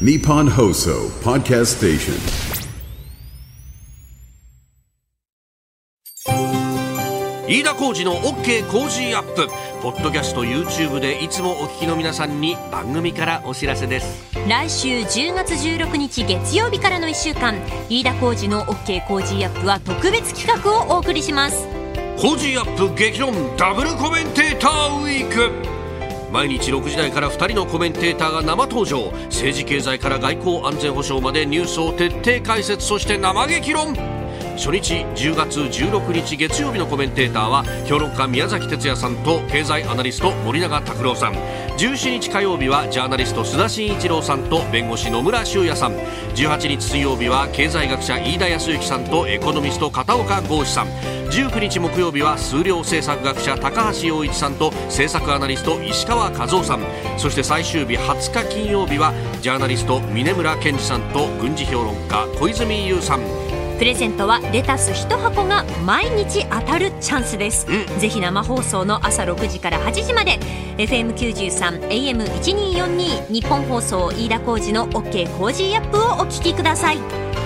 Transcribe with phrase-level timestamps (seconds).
[0.00, 2.14] Nippon Hoso Podcast Station.
[7.46, 9.46] 飯田浩司の OK 工事アップ。
[9.82, 14.36] ポッドキャスト YouTube でいつもお聞きの皆さんに番組からお知らせです。
[14.48, 17.54] 来週10月16日月曜日からの1週間
[17.88, 21.68] 飯田浩司の OK 工事アップは特別企画をお送りします。
[22.20, 25.73] 工事アップ激論ダブルコメンテーターウィーク
[26.34, 29.12] 毎日6時台から2人のコメンテーターが生登場。
[29.26, 32.84] 政治経済から外交安全保障までニュースを徹底解説。
[32.84, 33.94] そして生激論。
[34.56, 41.34] 初日10月16日月曜日のコメンテーターは評論家宮崎哲也さんと経済アナリスト森永卓郎さん。
[41.76, 45.94] 17日火曜日はジャーナリスト須田慎一郎さんと弁護士野村修也さん。
[46.36, 50.86] 18日水曜日は経済学者飯田康之さんとエコノミスト片岡剛志さん。
[51.30, 56.80] 19日木曜日は数量政策学者高橋洋一さんと政策アナリスト石川和夫さん。
[57.18, 63.53] そして最終日20日金曜日はジャーナリスト峰村健二さんと軍事評論家小泉悠さん。
[63.78, 67.98] プレゼントはレタス1箱が毎日当たるチャンスです、うん。
[67.98, 70.38] ぜひ生放送の朝6時から8時まで
[70.78, 76.98] FM93 AM1242 日本放送飯田浩司の OK 工事アップをお聞きください。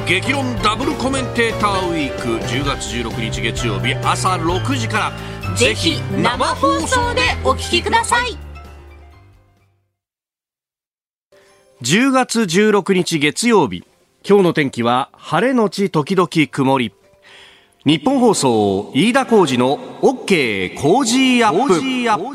[0.06, 5.12] 激論ダブルコメンテーターウィーク10月16日月曜日朝6時か
[5.48, 8.36] らぜひ生放送でお聞きください。
[11.82, 13.84] 10月16日月曜日
[14.27, 16.92] 今日の天気は晴れのち時々曇り。
[17.86, 22.33] 日本放送飯田浩司の OK 工事アッ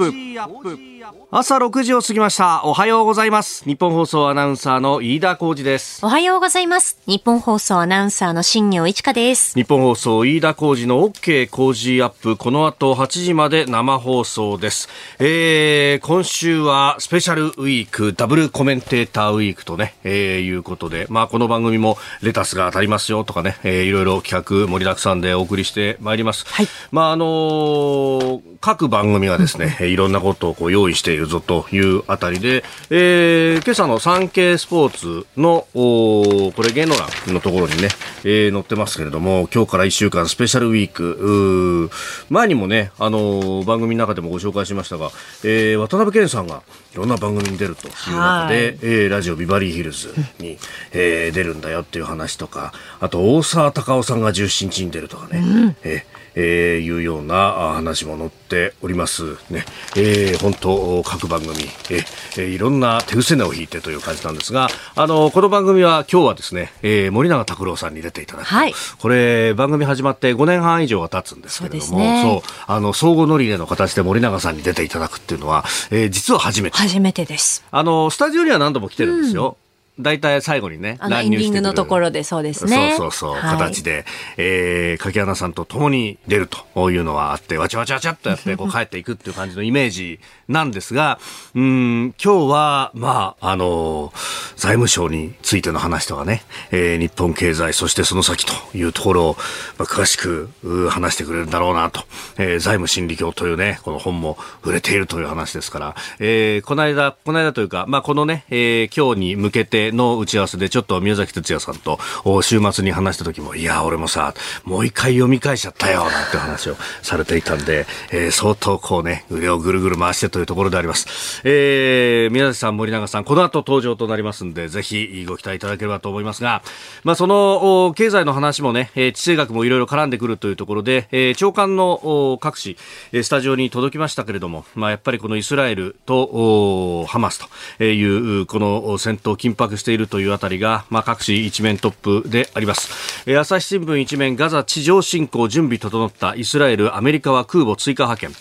[0.73, 0.92] プ。
[1.31, 2.63] 朝6時を過ぎました。
[2.63, 3.65] おはようございます。
[3.65, 6.05] 日本放送アナウンサーの飯田浩司です。
[6.05, 6.97] おはようございます。
[7.07, 9.53] 日本放送アナウンサーの新業一華です。
[9.55, 12.37] 日本放送飯田浩司の OK 工事アップ。
[12.37, 14.87] この後8時まで生放送です、
[15.19, 18.13] えー、今週はスペシャルウィーク。
[18.13, 21.07] ダブルコメンテーターウィークとね、えー、いうことで。
[21.09, 23.25] まあこの番組もレタスが当たりますよ。
[23.25, 26.67] とかね、えー、いろいろ企画盛りだくさんでお送りしてまいります、はい。
[26.91, 37.89] まああのー各番組がですね、 えーいろんなことをこう用意しているぞというあたりで、えー今朝の産経スポーツの、おーこれ芸能欄のところにね、
[38.23, 41.91] えー載ってますけれども、今日から1週間スペシャルウィーク、うー
[42.29, 45.11] 前にもね、あのー番組の中でもご紹介しましたが、
[45.43, 46.61] えー渡辺謙さんが
[46.93, 50.57] いろんな番組に出るという中で、えーラジオビバリーヒルズに、
[50.91, 59.65] えー出るんだよっていう話とか、あと大沢たかおさんが17日に出るとかね、えーえーいうようなあ話も載っておりますね。
[59.95, 61.51] えー本当、各番組、
[61.89, 61.97] えー
[62.37, 68.55] えーいろんな手癖を引いてという感じなんですが、あの、この番組は今日はですね、えー森永卓郎さんに出ていただくと。
[68.55, 76.77] はいこれ、番組始まって5年半以上が経つんですけれども、そうねあの、相互乗り入れの形で森永さんに出ていただくっていうのは、えー実は初めて。
[76.77, 79.57] 初めてですあの、スタジオには何度も来てるんですよ。
[79.99, 82.95] 大体最後にね、あのエンディングのところでそうですね。
[82.97, 83.57] そうそうそう、はい。
[83.59, 84.05] 形で、
[84.37, 91.19] えー、柿花さんと共に出るというのはあって、わちゃわちゃわちゃっとやって、こう 帰っていくっていう感じのイメージなんですが、
[91.53, 94.11] うん、今日は、まあ、あの
[94.55, 99.37] 財務省についての話とかね、えー日本経済、そしてその先というところを、
[99.77, 102.03] まあ、詳しくう話してくれるんだろうなと、
[102.37, 111.99] えー財務心理教というね、この本も触れているという話ですから、えーこの間、この間というか、まあ、このね、えー今日に向けての打ち合わせで、ちょっと宮崎哲也さんと
[112.41, 114.33] 週末に話した時も、いや、俺もさ、
[114.63, 121.41] もう一回読み返しちゃったよ、なんて話をされていたんで、えー相当こうね、腕をぐるぐる回してというところであります。
[121.43, 126.61] えー宮崎さん、森永さん、この後登場となりますんで、ぜひご期待いただければと思いますが、
[127.03, 132.77] まあ、その、経済の話もね、地政学もいろいろ絡んでくるというところで、えー長官の各紙、
[133.23, 143.23] スタジオに届きましたけれども、まあ、やっぱりこのイスラエルとハマスという、この戦闘緊迫しているというあたりが、まあ、各紙一面トップであります。
[143.25, 148.35] えー朝日新聞一面ガザ地上侵攻準備整ったイスラエル、アメリカは空母追加派遣。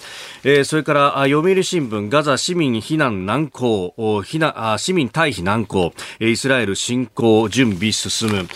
[0.44, 8.48] えーそれからあ読売新聞ガザ市民避難難航、お避難あ市民退避難航、えーイスラエル侵攻準備進む。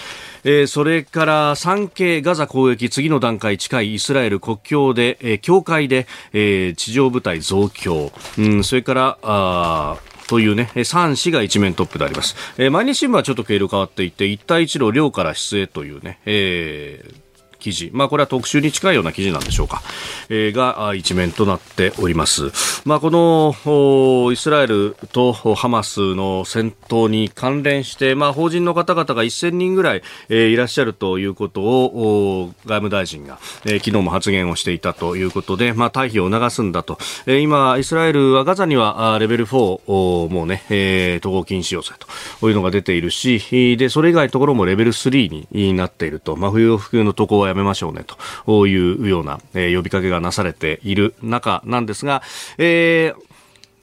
[0.44, 9.96] えーそれから産経ガザ攻撃次の段階近いイスラエル国境で、えー境界で、えー地上部隊増強、うん、それからあ
[10.28, 12.36] というね、3紙が一面トップであります。
[12.58, 17.25] えー毎日新聞はちょっと経路変わっていて、一帯一路、量から出へというね、えー
[17.66, 19.82] 記事、まあ、これは特集に近いような記事なんでしょうか、
[20.28, 22.52] えー、が一面となっております。
[22.84, 42.06] まあ、このイスラエルとハマスの戦闘に関連して、まあ、法人の方々が1000人ぐらい、えー、いらっしゃるということを外務大臣が、えー、昨日も発言をしていたということで、まあ、退避を促すんだと、えー、今、イスラエルはガザにはレベル4もうね、えー、渡航禁止要請と。
[42.48, 48.04] いうのが出ているしでそれ以外のところもレベル3になっていると、まあ、不要不急の渡航はやめましょうね
[48.46, 52.22] というような、呼びかけがなされている中なんですが、
[52.58, 53.25] えー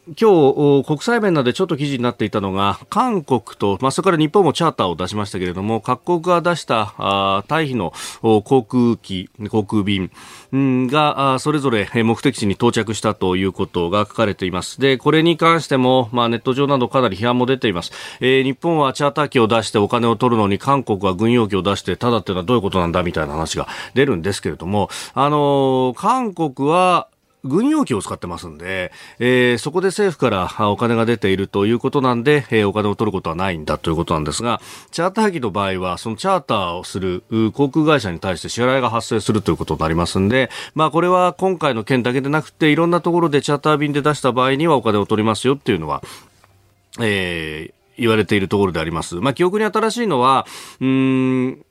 [0.05, 10.11] 今日、国際面などでちょっと記事になっていたのが、韓国と、まあ、それから日本もチャーターを出しましたけれども、各国が出したあ退避の航空機、航空便
[10.51, 14.81] がそれぞれ目的地に到着したということが書かれています。
[14.81, 17.93] で、これに関しても、まあ、ネット上などかなり批判も出ています。
[18.19, 27.07] えー、日本はチャーター機を出してお金を取るのに、韓国は軍用機を出してただっていうのはどういうことなんだみたいな話が出るんですけれども、あの、韓国は、
[27.43, 34.61] 軍用機を使ってますんで、えー、そこで政府からお金が出ているということなんで、えー、お金を取ることはないんだということなんですが、
[34.91, 37.23] チャーター機の場合は、そのチャーターをする
[37.53, 46.01] 航空会社に対して支払いが発生するということになりますんで、まあこれは今回の件だけでなくて、いろんなところでチャーター便で出した場合にはお金を取りますよっていうのは、
[47.01, 49.15] えー、言われているところであります。
[49.15, 50.47] まあ記憶に新しいのは、
[50.79, 51.65] うん、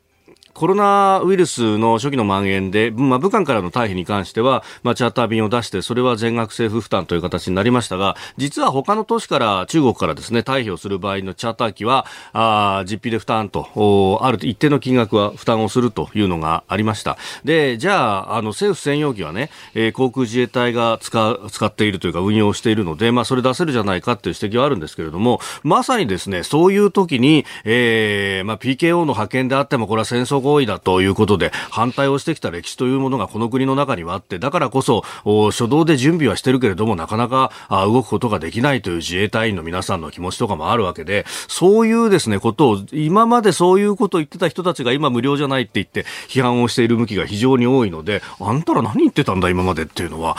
[0.55, 17.17] コロナウイルスの初期の蔓延で、まあ、武漢からの退避に関しては、まあ、チャーター便を出して、それは全額政府負担という形になりましたが、実は他の都市から、中国からですね、退避をする場合のチャーター機は、あ実費で負担と、ある一定の金額は負担をするというのがありました。
[17.45, 35.03] で、じゃあ、あの、政府専用機はね、えー、航空自衛隊が使う、使っているというか運用しているので、まあ、それ出せるじゃないかっていう指摘はあるんですけれども、まさにですね、そういう時に、えー、まあ、PKO の派遣であっても、これは戦争行為だということで反対をしてきた歴史というものがこの国の中にはあってだからこそ
[35.51, 50.37] 初動で準備はしてるけれどもなかなか動くことができないという自衛隊員の皆さんの気持ちとかもあるわけでそういうですねことを今までそういうことを言ってた人たちが今無料じゃないって言って批判をしている向きが非常に多いのであんたら何言ってたんだ今までっていうのは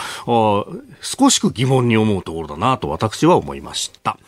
[1.00, 4.18] 少しく疑問に思うところだなと私は思いました。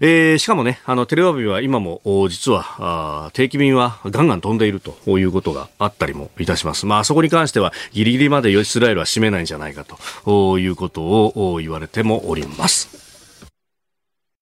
[0.00, 6.86] えー、しかもね、あの、テレワビは今も、実は、定期便はガンガン飛んでいるということがあったりもいたします。
[6.86, 9.84] まあ、そこに関しては、ギリギリまでイスラエルは閉めないんじゃないか
[10.24, 13.06] ということを言われてもおります。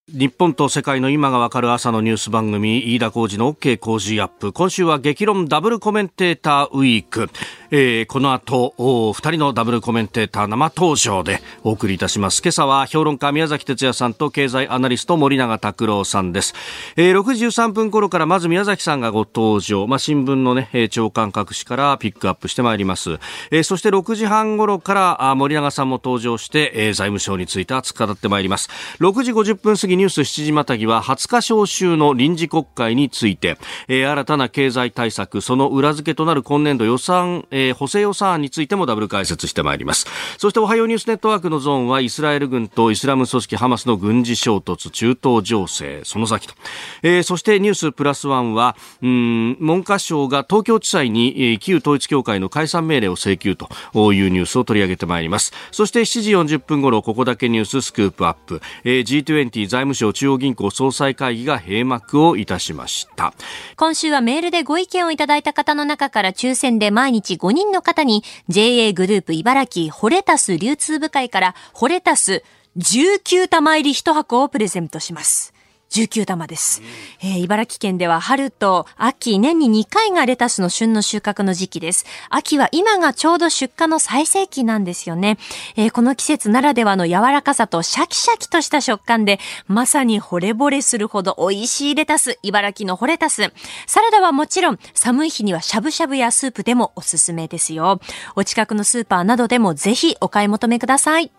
[0.07, 7.31] 日本と世界の今がわかる朝のニュース番組飯田浩二の OK 工事アップ今週は激論ダブルコメンテーターウィーク、
[7.77, 12.41] えー、この後二人のダブルコメンテーター生登場でお送りいたします。
[12.41, 16.55] 今朝は評論家宮崎哲也さんと経済アナリスト森永拓郎さんです、
[16.95, 23.19] えー、6時13分頃からまず宮崎さんがご登場、まあ、新聞のね長官各紙からピックアップしてまいります、
[23.51, 28.69] えー、そして6時半頃からあ森永さんも登場して、えー、財務省について熱く語ってまいります。
[29.01, 40.07] 6時50分過ぎニュース7時またぎは20日召集の臨時国会について、えー、新たな経済対策、その裏付けとなる今年度予算、えー、補正予算案についてもダブル解説してまいります。
[40.39, 46.55] そしておはようニュースネットワークのゾーンはイスラエル軍とイスラム組織ハマスの軍事衝突、中東情勢、その先と。
[47.03, 53.69] えー、そしてニュースプラスワンは、うん、文科省が東京地裁に、えー、旧統一協会の解散命令を請求と
[54.13, 55.53] いうニュースを取り上げてまいります。
[55.71, 63.35] そして7時40分頃、ここだけニューススクープアップ、えー、G20 財務省中央銀行総裁会議が閉幕をいたしました
[63.77, 72.43] 今週はメールでご意見をいただいた方の中から抽選で毎日5人の方に JA グループ茨城ホレタス流通部会からホレタス
[72.79, 75.54] 19玉入り1箱をプレゼントします。
[75.91, 76.83] 19玉です、
[77.21, 82.05] えー、茨城県では春と秋年に2回がレタスの旬の収穫の時期です。
[82.31, 85.39] 秋は今がちょうど出荷の最盛期なんですよね。
[85.77, 93.53] えー、この季節ならではの柔らかさとシャキシャキとした食感でまさに惚れ惚れするほど美味しいレタス、茨城のホレタス。
[93.87, 98.01] サラダはもちろん寒い日にはしゃぶしゃぶやスープでもおすすめですよ。
[98.37, 101.31] お近くのスーパーなどでもぜひお買い求めください。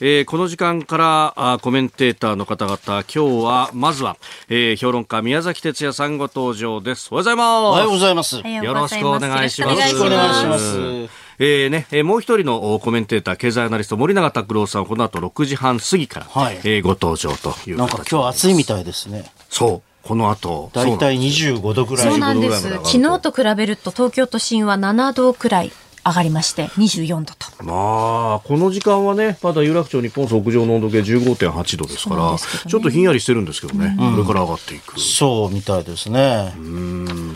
[0.00, 4.16] えー、この時間からあコメンテーターの方々今日はまずは、
[4.48, 7.08] えー、評論家宮崎哲也さんご登場です。
[7.10, 7.66] おはようございます。
[7.66, 8.36] おはようございます。
[8.36, 9.74] よろしくお願いします。
[9.74, 11.18] よろしくお願いします。
[11.40, 19.24] えーね、えー、もう一人のコメンテーター経済アナリスト森永卓郎さんこの後6時半過ぎから、はい、えー、ご登場というなんか今日暑いみたいですね。
[19.50, 20.06] そう。
[20.06, 22.08] この後だいたい25度ぐらい。
[22.08, 22.70] そうなんです。
[22.70, 25.72] 昨日と比べると東京都心は7度くらい
[26.08, 27.64] 上がりまして、24度と。
[27.64, 32.38] まあ、この時間はね、まだ有楽町日本屋上の温度計15.8度ですから、ね
[32.68, 34.98] ちょっとひんやりしてるんですけどね、これから上がっていく。
[35.00, 36.52] そうみたいですね。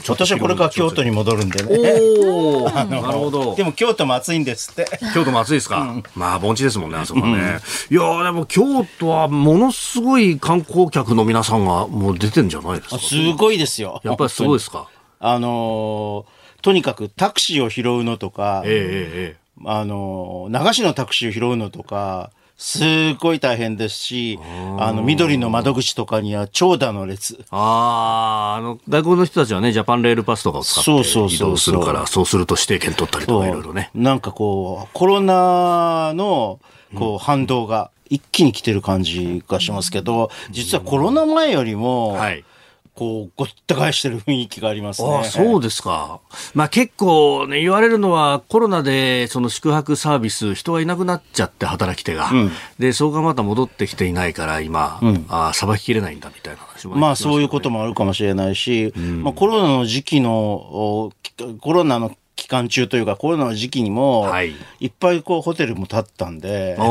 [0.09, 2.01] 私はこれから京都に戻るんでね。
[2.25, 3.55] おお、なるほど。
[3.55, 4.87] でも京都も暑いんですって。
[5.15, 7.59] 京都も暑いですか、まあ盆地ですもんねあそこはね、
[7.91, 12.99] いやーでも京都はものすごい観光客の皆さんがもう出てんじゃないですか？
[12.99, 14.01] すごいですよ。
[14.05, 14.87] やっぱりすごいですか？
[15.21, 24.39] あのーとにかくタクシーを拾うのとか、ええええあのー流しのタクシーを拾うのとか、すごい大変ですし、
[24.79, 27.39] あの、緑の窓口とかには長蛇の列。
[27.51, 33.91] ああ、あの、外国の人たちはね、ジャパンレールパスとかを使ってそうそうそうそう移動するから、そうすると指定券取ったりとかいろいろね。
[33.95, 36.61] なんかこう、コロナの、
[36.95, 42.45] こう、反動が一気に来てる感じがしますけど、実はコロナ前よりも、はい。
[42.95, 45.09] こう、ごった返してる雰囲気がありますね。
[45.09, 46.21] ああ、そうですか。
[46.55, 52.31] まあ結構ね、言われるのはコロナでその宿泊サービス、人がいなくなっちゃって働き手が。
[52.79, 61.13] で、そこがまた戻ってきていないから今、ああ、さばききれないんだみたいな話も、まあそういうこともあるかもしれないし、まあコロナの時期の、お
[61.61, 66.85] コロナの期間中というかコロナの時期にも、はいい、っぱいこうホテルも建ったんで、な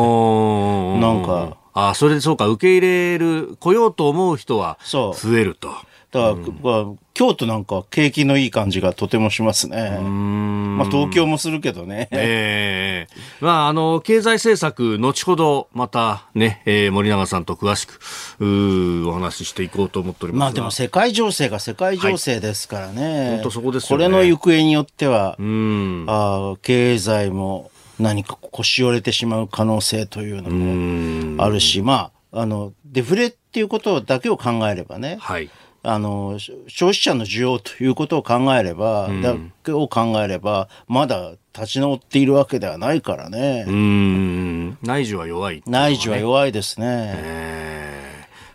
[1.14, 1.58] んか。
[1.74, 5.74] ああ、それでそうか、受け入れる、来ようと思う人は増えると。
[6.12, 10.00] だから、まあ京都なんか景気のいい感じがとてもしますね。
[10.02, 12.08] まあ東京もするけどね。
[12.12, 18.00] ええまあ、あの、経済政策、後ほど、またね、えー森永さんと詳しく、
[18.40, 20.46] うーお話ししていこうと思っておりますが。
[20.46, 23.32] まあでも世界情勢が世界情勢ですからね。
[23.36, 26.06] 本当そこですよねこれの行方によっては、うん。
[26.08, 35.50] あー経済も何か腰折れてしまう可能性というのもあるし、まあ、あの、デフレっていうことだけを考えればね、はい。
[35.84, 43.66] あの、し消費者の需要ということを考えれば、だけを考えれば、まだ立ち直っているわけではないからね。
[43.68, 44.78] うん。
[44.84, 45.64] 内需は弱いいね。
[45.66, 48.01] 内需は弱いですね。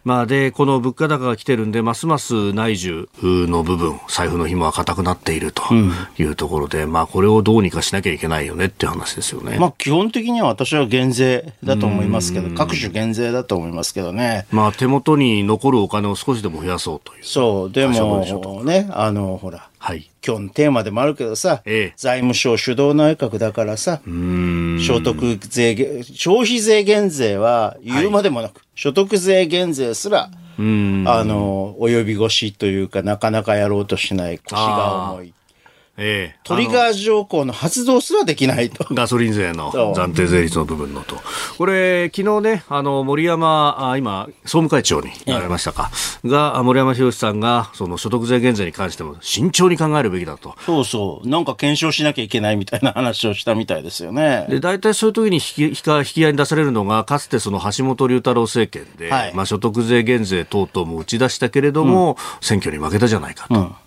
[0.07, 3.09] ええまあで、この物価高が来てるんで、ますます内需
[3.49, 5.63] の部分、財布の紐は固くなっていると
[6.17, 9.59] いうところで、まあこれをどうにかしなきゃいけないよねっていう話ですよね。
[9.59, 14.47] まあ基本的には私は減税だと思いますけど、各種減税だと思いますけどね。
[14.53, 17.25] まあ手元に残るお金を少しでも増やそうという。
[17.25, 20.11] そう、でもね、あの、ほら、はい。
[20.27, 35.35] 今日のテーマでもあるけどさ、ええ財務省主導内閣だからさ、所得税減、消費税減税は言うまでもなく、所得税減税すら、あの、及び腰というか、なかなかやろうとしない腰が重い。
[35.99, 38.87] ええトリガー条項の発動すらできないと。
[38.95, 41.17] ガソリン税の暫定税率の部分のと。
[41.57, 45.91] これ、昨日ね、あの、森山、あ今、総務会長になられましたか、
[46.25, 50.55] が、森山博さんが、その所得税減税に関しても慎重に考えるべきだと。
[50.67, 51.29] そうそう。
[51.29, 54.47] なんか検証しなきゃいけないみたいな話をしたみたいですよね。
[54.51, 63.86] で、大体そういう時に引き引き引き合いに出されるのが、かつてその橋本龍太郎政権で、はいまあ所得税減税等々も打ち出したけれども、選挙に負けたじゃないかと。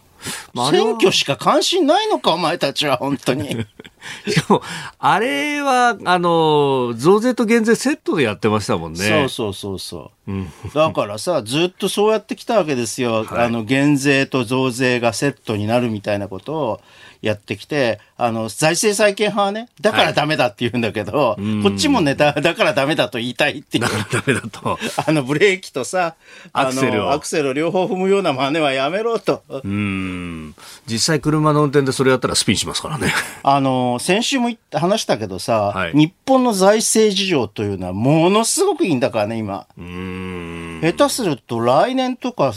[0.54, 3.66] まあ選挙しか関心ないのか、お前たちは、本当に。
[4.28, 4.62] しかも、
[4.98, 9.00] あれは、あの、増税と減税セットでやってましたもんね。
[9.00, 10.74] そうそうそうそう。
[10.74, 13.26] だからさ、ずっとそうやってきたわけですよ。
[13.30, 16.82] あの、減税と増税がセットになるみたいなことを
[17.22, 23.90] やってきて、あの、財政再建派はね、だからダメだって言うんだけど、こっちもねだ、だからダメだと言いたいっていうだ。
[23.90, 24.80] からダメだと。
[25.06, 26.16] あの、ブレーキとさ、
[26.54, 29.44] アクセルをアクセルを両方踏むような真似はやめろと。
[29.50, 30.56] うん。
[30.86, 33.14] 実際車の運転でそれやったらスピンしますからね。
[33.44, 39.66] あの、先週も言った話したけどさ、はい日本の財政事情というのはものすごくいいんだからね、今。
[39.78, 40.80] うん。
[40.82, 42.54] 下手すると来年とか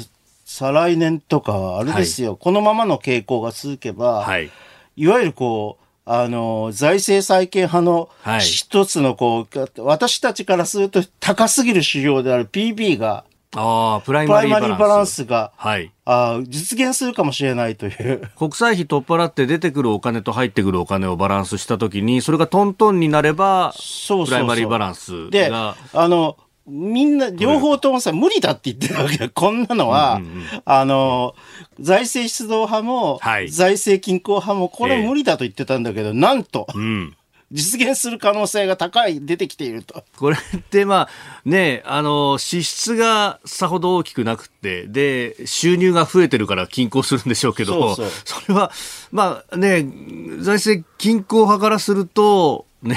[0.52, 4.50] 再来年とかはあれですよ、このままの傾向が続けば、はい。
[4.96, 15.24] い、わゆるこう、あの、財政再建派のはい一つのこう、私たちからすると高すぎる指標である PB が、ああ、プライマリーバランス。
[15.24, 15.90] が、はい。
[16.04, 18.30] あ実現するかもしれないという。
[18.36, 23.86] 国債費取っ払って出てくるお金と入ってくるお金をバランスしたときに、それがトントンになれば、そうそう
[24.18, 29.30] そうプライマリーバランスで、が、あの、みんな、両方ともさ、無理だって言ってるわけよ。
[29.34, 30.20] こんなのは、
[30.64, 31.34] あの、
[31.80, 37.16] 財政出動派も、はい財政均衡派も、これええ無理だと言ってたんだけど、なんと、うん。
[37.52, 40.02] 実現する可能性が高い、出てきていると。
[40.16, 41.08] これってまあ
[41.44, 48.72] ね、あの、支出がさほど大きくなくって、で、収入が増えてるから均衡するんでしょうけど、そうそうれは、
[49.10, 49.86] まあね、
[50.38, 52.96] 財政均衡派からすると、ね、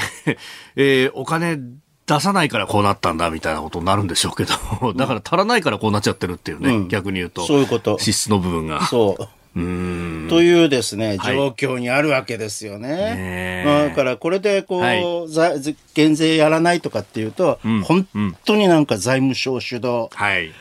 [0.77, 1.59] えーお金
[2.07, 7.45] 出さないからこうなったんだみたいなことになるんでしょうけど、だから足らないからこうなっちゃってるっていうね、うん逆に言うと。
[7.45, 8.85] そういうこと支出の部分が。
[8.85, 9.27] そう。
[9.55, 13.15] というですね、はい状況にあるわけですよねね。
[13.17, 15.53] えまあだからこれでこう、はいざ
[15.93, 18.07] 減税やらないとかっていうと、ん本
[18.43, 20.09] 当になんか財務省主導。
[20.13, 20.51] はい。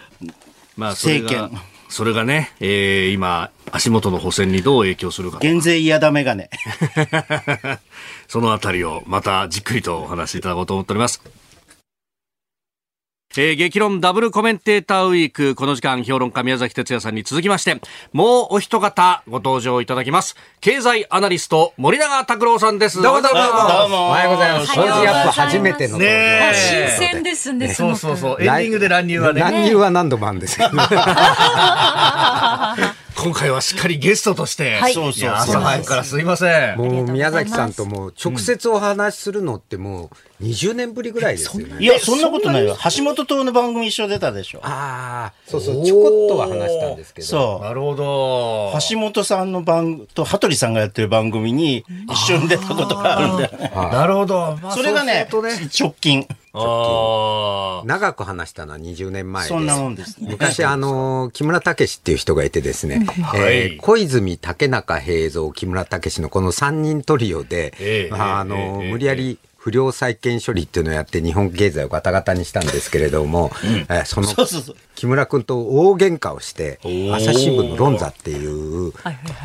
[0.77, 1.51] まあ、政権、
[1.95, 5.39] それがね、えー今、足元の補選にどう影響するか。
[5.39, 6.51] 減税嫌だめがね。
[8.27, 11.23] そのあたりをまたじっくりとお話しいただこうと思っております。
[13.37, 15.55] えー激論ダブルコメンテーターウィーク。
[15.55, 17.81] この時間、評論家宮崎哲也さんに続きまして、
[18.13, 20.37] もうお一方ご登場いただきます。
[20.61, 23.03] 経済アナリスト、森永拓郎さんです。
[23.03, 23.47] どうもどうもど
[23.87, 24.79] うもおはようございます。
[24.79, 28.37] おはようございます掃除アップ初めてのねえ新鮮ですね、すそうそうそう。
[28.41, 29.41] エンディングで乱入はね。
[29.41, 30.71] 乱入は何度もあるんですけど、
[33.25, 34.75] 今回はしっかりゲストとして。
[34.75, 36.77] はいそうそういや朝早くからすいません。
[36.77, 41.83] もう宮崎さんともう直接お話しするのってもう20年ぶりぐらいですよね。
[41.83, 42.77] いや、そんなことないよ。
[42.97, 44.61] 橋本島の番組一緒出たでしょ。
[44.63, 47.27] ああ、そうそう、ちょこっとは話したんですけど。
[47.27, 47.65] そう。
[47.65, 48.79] なるほど。
[48.91, 53.73] 橋本さんの番と羽鳥さんがやってる番組に一緒に出たことがあるんだよね。
[53.75, 54.59] なるほど。
[54.63, 59.49] ま あそれがね、そうするとね長く話したのは20年前です。
[59.49, 60.29] そんなもんですね。
[60.31, 63.41] 昔あの木村武史っていう人がいてですね、はい。
[63.41, 68.11] えー小泉竹中平蔵木村武史のこの3人トリオで、ええ。
[68.11, 68.91] まああのええ。
[68.93, 73.51] 無理やり不良債権処理っていうのをやって日本経済をガタガタにしたんですけれども、
[73.89, 74.77] えーそのそうそうそう。
[74.95, 78.93] 木村君と大喧嘩をしてー朝日新聞の論座っていう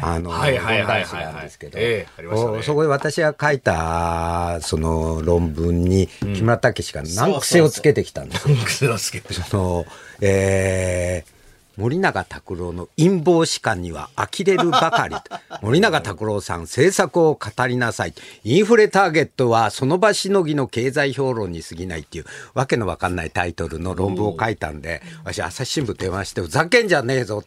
[0.01, 8.57] あのはいはいはいはい論壇誌なんですけど、ええありましたねおそこで私が書いたその論文に木村武史が難癖をつけてきたんですよ。
[8.67, 9.33] 癖をつけて。
[9.33, 9.85] その、
[10.19, 11.38] えー
[11.79, 15.15] 森永卓郎の陰謀士官には呆れるばかり。
[15.63, 18.13] 森永卓郎さん、政策を語りなさい。
[18.43, 27.45] インフレターゲットはその場しのぎの経済評論に過ぎないっていうわけのわかんないタイトルの論文を書いたんで、私、朝日新聞電話して、ふざけんじゃねえぞ。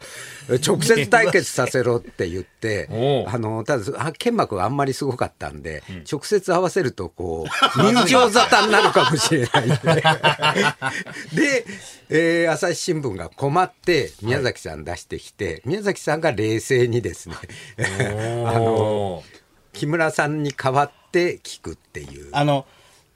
[0.67, 2.89] 直接対決させろって言って
[3.29, 7.51] あの、ただ、あ剣幕があんまりすごかったんで、直接合わせると、こう、
[7.93, 9.69] 人情沙汰になるかもしれない。
[11.35, 11.67] で、
[12.09, 17.37] えー朝日新聞が困って宮崎さん出してきて、宮崎さんが冷静にですね
[18.47, 19.23] あの
[19.73, 22.29] 木村さんに代わって聞くっていう。
[22.33, 22.67] あの、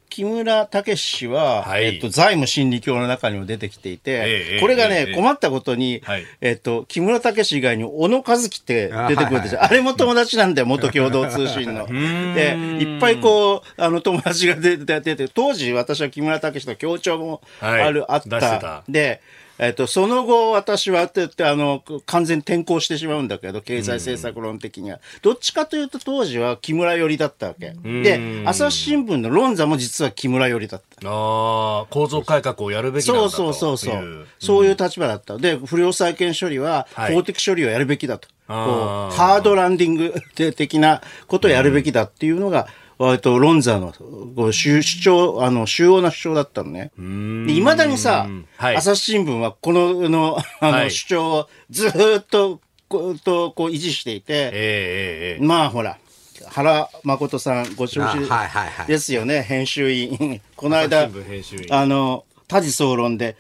[0.09, 1.85] 木村武史は、はい。
[1.85, 5.15] えっと、財務心理教の中にも出てきていて、ええこれがね、ええ。
[5.15, 6.25] 困ったことに、はい。
[6.41, 9.59] えっと、木村武史以外に小野和樹って出てくるでしょ。
[9.59, 11.87] あ,、あはいれも友達なんだよ、元共同通信の。
[12.35, 17.83] で、いっぱいこう、あの、友達が出て出て、当時私は木村武史と協調もはい。
[17.83, 18.85] ある、あっ出してたた。
[18.89, 19.21] で、
[19.59, 25.01] えっと、その後、私はってって、あの、完全に転向してしまうんだけど、経済政策論的には。
[25.23, 27.75] どっちかというと、当時は木村寄りだったわけ。
[27.83, 31.09] で、朝日新聞の論座も実は木村寄りだった。
[31.09, 33.97] ああ、構造改革をやるべきだとそうそうそうそ。
[33.97, 35.39] いうそういう立場だった。
[35.39, 38.29] で、不良債権処理ははい法的処理をやるべきだと。
[38.49, 40.15] こうあーハードランディング
[40.55, 43.93] 的なことをやるべきだっていうのが、割とロンザの
[44.53, 46.93] 主主張、あの、主要な主張だったのね。
[46.99, 48.77] いまだにさ、はい。
[48.77, 50.91] 朝日新聞はこの、の、あの、はい。
[50.91, 55.99] 主張をずーっと、こう、と、こう維持していて、えええまあほら、
[56.51, 58.87] 原誠さんご承知あはいはいはい。
[58.87, 60.41] ですよね、編集員。
[60.57, 61.09] この間
[61.71, 63.37] あの、多事総論で、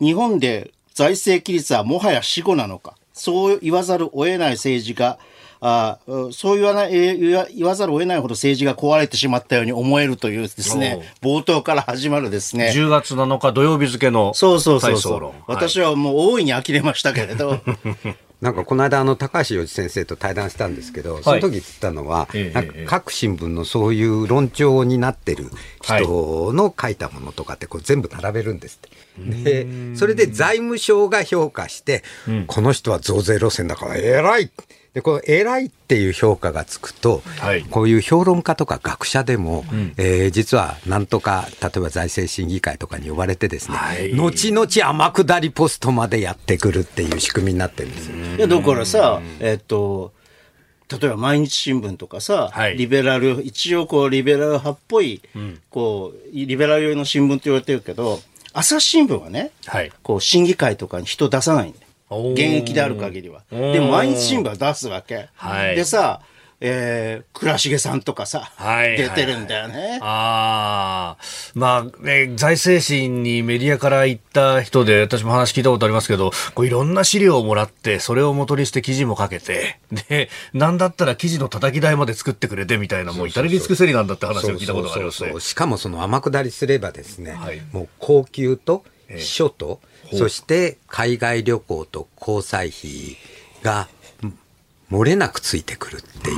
[0.00, 5.18] 日本で財政規律はもはや死後なのか、そう言わざるを得ない政治が、
[5.60, 12.72] あうんそう言わない、えー言わ言わざるを得ないほど政治が壊れてしまったように思えるというですね、冒頭から始まるですね。
[12.74, 15.32] 10月7日土曜日付のそうそうそうそう。
[15.46, 17.60] 私はもう大いに呆れましたけれど、
[18.40, 28.96] なんかこの間あの高橋洋一先生と対談したんですけど、その時言ったのは、ええなんかええ各新聞のそういう論調になってる人の書いたものとかってこう全部並べるんですって。
[29.42, 32.02] で、それで財務省が評価して、
[32.46, 34.50] この人は増税路線だから偉い
[34.96, 39.66] で、この偉いっていう評価がつくと、はいこういう評論家とか学者でも、
[39.98, 48.16] えー実はなんとか、例えば財政審議会とかに呼ばれてですね、はい後々天下りポストまでやってくるっていう仕組みになってるんですよ。
[48.38, 50.14] いやだからさ、えっと、
[50.90, 55.20] 例えば毎日新聞とかさ、はいリベラル、一応こうリベラル派っぽい、
[55.68, 58.20] こう、リベラル寄りの新聞って言われてるけど、
[58.54, 59.92] 朝日新聞はね、はい。
[60.02, 61.82] こう審議会とかに人出さないんだよ。
[61.82, 63.42] おー現役である限りは。
[63.50, 65.28] ーでも毎日新聞は出すわけ。
[65.34, 66.20] はいでさ、
[66.60, 69.98] えー、倉重さんとかさ、はい出てるんだよね。
[70.00, 85.34] ああ、まあね、財政審にメディアから行った人で、私も話聞いたことありますけど、こういろんな資料をもらって、それを元にして記事もかけて、で、なんだったら記事の叩き台まで作ってくれてみたいな、もう至れり尽くせりなんだって話を聞いたことがありますね。
[85.40, 89.80] しかもその天下りすればですね、はいもう高級と秘書と、
[90.12, 93.16] そして海外旅行と交際費
[93.62, 93.88] が、
[94.90, 96.36] 漏れなくついてくるっていう、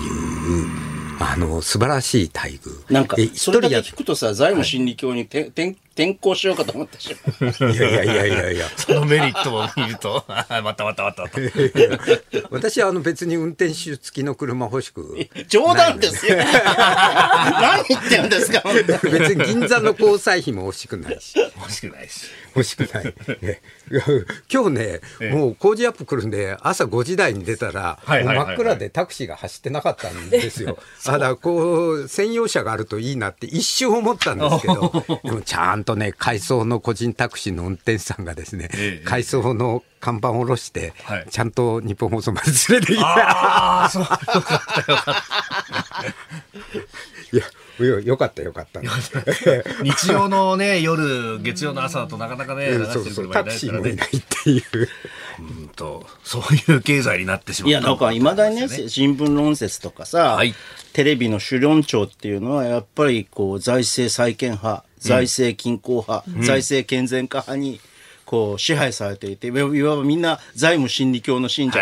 [1.20, 2.92] あの、素晴らしい待遇。
[2.92, 7.72] なんかえ、それだけや聞くとさ、財務心理教にて転転校しようかと思ったしまう。
[7.72, 8.66] いやいやいやいやいや。
[8.76, 11.40] そのメリットを見ると、あまたまたまたまた。
[12.50, 15.16] 私はあの別に運転手付きの車欲しく。
[15.48, 16.36] 冗談ですよ。
[16.36, 21.34] 何言ってるんですか、本当に別に銀座の交際費も欲しくないし。
[21.56, 22.26] 欲しくないし。
[22.54, 23.14] 欲しくない。
[23.42, 24.02] えいや
[24.52, 25.00] 今日ね、
[25.32, 30.78] もう工事アップ来るんで、朝5時台に出たら、はいはいはいはいもう真っ暗でタクシーが走ってなかったんですよ。
[31.04, 43.08] ただ、こう、専用車があるといいなって一瞬思ったんですけど、 でもちゃんとね、改装の個人タクシーの運転手さんがですね、ええ改装の看板を下ろして、はいちゃんと日本放送まで連れて行った。
[43.30, 45.22] ああ、そう、よかったよかった。
[47.32, 47.42] いや、
[47.84, 48.80] よよかったよかった。
[49.82, 54.04] 日曜のね、夜、月曜の朝だとなかなかね、流そうしてるそうタク車いないからねシーもいな。
[54.04, 54.88] いっていう。
[55.40, 57.70] うんと、そういう経済になってしまった。
[57.70, 60.54] いや、なんか、いまだにね、新聞論説とかさ、はい
[60.92, 67.80] テレビの主論調っていうのは、やっぱり、こう、財政再建派、財政均衡派、財政健全化派に、
[68.24, 71.78] こう、支配されていて、いわいわばみんな財務心理教の信者。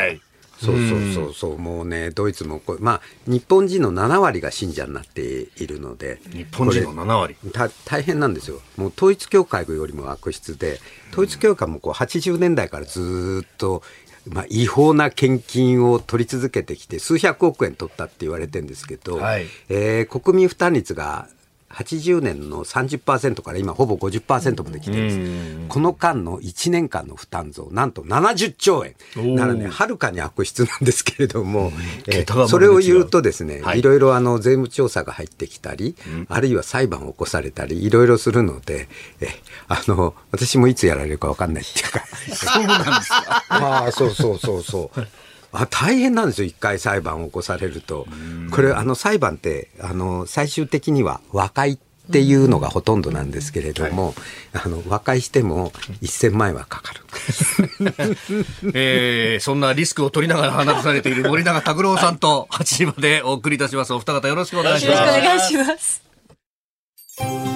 [0.58, 0.64] はい。
[0.66, 7.36] そうそうそうそう、もうね、ドイツもこう、まあ、日本人の7割が信者になっているので、日本人の7割？
[7.52, 10.80] た大変なんですよ、もう統一教会よりも悪質で、
[11.12, 13.82] 統一教会もこう80年代からずーっと、
[14.28, 21.28] まあ、違法な献金を取り続けてきて、数百億円取ったって言われてるんですけど、はいえー国民負担率が
[21.70, 25.08] 80年の30%から今ほぼ50%まで来てるん
[25.58, 25.68] です。
[25.68, 29.34] この間の1年間の負担増、なんと70兆円。
[29.34, 31.72] ならね、はるかに悪質なんですけれども、
[32.06, 35.96] えーそれを言うとですね、はいいろいろあの税務調査が入ってきたり、
[36.28, 38.88] あるいは裁判を起こされたり、いろいろするので、
[39.20, 39.28] え
[39.68, 42.04] あの、私もいつやられるかわかんないっていうか。
[42.34, 43.44] そうなんですか。
[43.50, 45.06] ああ、そうそうそうそう。
[45.58, 48.06] あ大変なんですよ、一回裁判を起こされると。
[48.50, 51.78] これ、あの裁判って、あの最終的には和解っ
[52.12, 54.14] ていうのがほとんどなんですけれども、
[54.52, 55.70] あの和解しても
[56.02, 57.00] 1000万円はかかる。
[58.74, 63.92] えー、そんなリスクを取りながら話されている森永拓郎さんと 8時までお送りいたします。
[63.92, 65.20] お二方よろしくお願いしよろしくおます。
[65.22, 67.55] 願いします。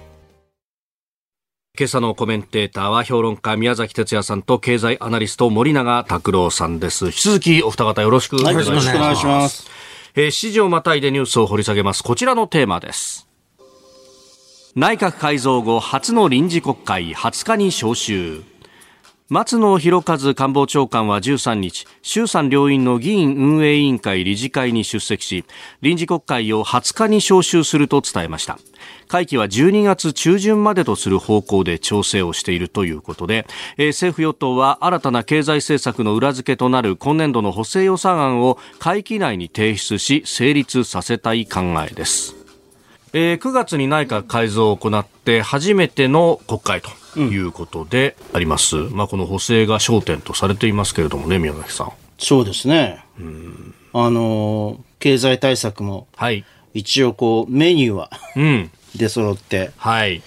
[1.81, 7.05] 今朝のコメンテーターは評論家宮崎哲也さんと経済アナリスト森永拓郎さんです。
[7.05, 8.85] 引き続きお二方よろしくおはい、願いします。
[8.85, 9.67] よろしくお願いします。
[10.13, 12.03] えー、指示をまたいでニュースを掘り下げます。
[12.03, 13.27] こちらのテーマです。
[14.75, 18.50] 内閣改造後初の臨時国会20日に召集。
[19.31, 25.45] 松野博一官房長官は13日、衆参両院の議員運営委員会理事会に出席し、
[25.81, 28.59] 臨時国会を20日に召集すると伝えました。
[29.07, 42.40] 会期は12月中旬までとする方向で調整をしているということで、えー政府与党は新たな経済政策の裏付けとなる今年度の補正予算案を会期内に提出し、成立させたい考えです。
[43.13, 48.75] えー9月に内閣改造を行って初めての国会ということであります。
[48.75, 51.91] まあ、この補正が焦点とされていますけれどもね、宮崎さん。
[52.17, 53.03] そうですね。
[53.93, 56.45] あのー経済対策もはい。
[56.75, 58.71] 一応こうメニューはうん。
[58.95, 60.17] 出揃ってはい。
[60.17, 60.21] っ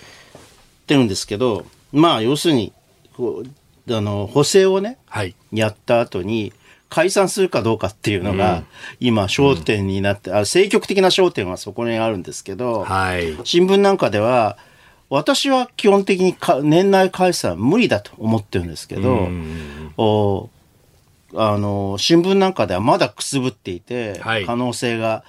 [0.87, 2.73] てるんですけど、まあ要するに、
[3.17, 3.45] こ
[3.89, 5.35] う、あの、補正をね、はい。
[5.53, 6.53] やった後に、
[6.95, 8.63] 解散するかどうかっていうのが、
[9.01, 13.37] 今焦点になって、あ政局的な焦点はそこにあるんですけど、はい。
[13.43, 14.57] 新聞なんかでは、
[15.11, 19.29] 私は基本的にか年内解散無理だと思ってるんですけど、
[19.97, 20.51] お
[21.35, 25.25] あの新聞なんかではまだくすぶっていて、はい可能性が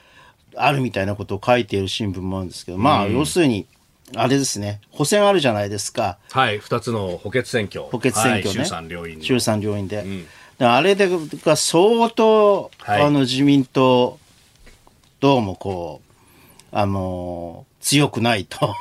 [0.55, 3.65] あるみたいなことを書いている新聞もあるんですけど、まあ要するに、
[4.15, 6.19] あれですね、補選あるじゃないですか。
[6.29, 6.59] はい。
[6.59, 7.81] 二つの補欠選挙。
[7.85, 8.43] 補欠選挙ね。
[8.43, 10.03] はい、衆参両院の衆参両院で。
[10.03, 10.25] で
[10.59, 14.19] あれでが相当、はいあの自民党、
[15.19, 16.13] どうもこう、
[16.71, 18.73] あの強くないと。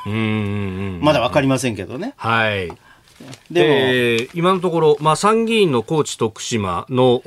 [1.01, 2.13] まだわかりませんけどね。
[2.17, 2.71] はい。
[3.49, 7.21] でも、えー今のところ、まあ、参議院の高知徳島の、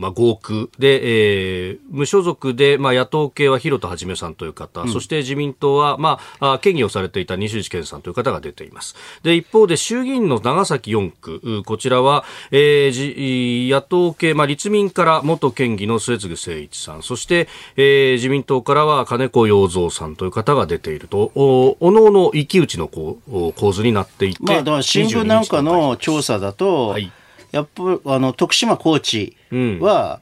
[0.00, 8.96] まあ、合区で、えー無所属で、まあ、野党系は広田一さんという方、そして自民党は、まあ、あ県議をされていた西内健さんという方が出ています。
[9.22, 27.12] で、一方で衆議院の長崎4区、うこちらは、えーじ野党系、まあ、立民から元県議の末次誠一さん、そして、えー自民党からは金子洋三さんという方が出ていると、おおのおの一騎打ちのこうお構図になっていて、まあ、だ新聞なんかの調査だと、はい
[27.54, 29.36] やっぱりあの徳島、高知
[29.78, 30.20] は、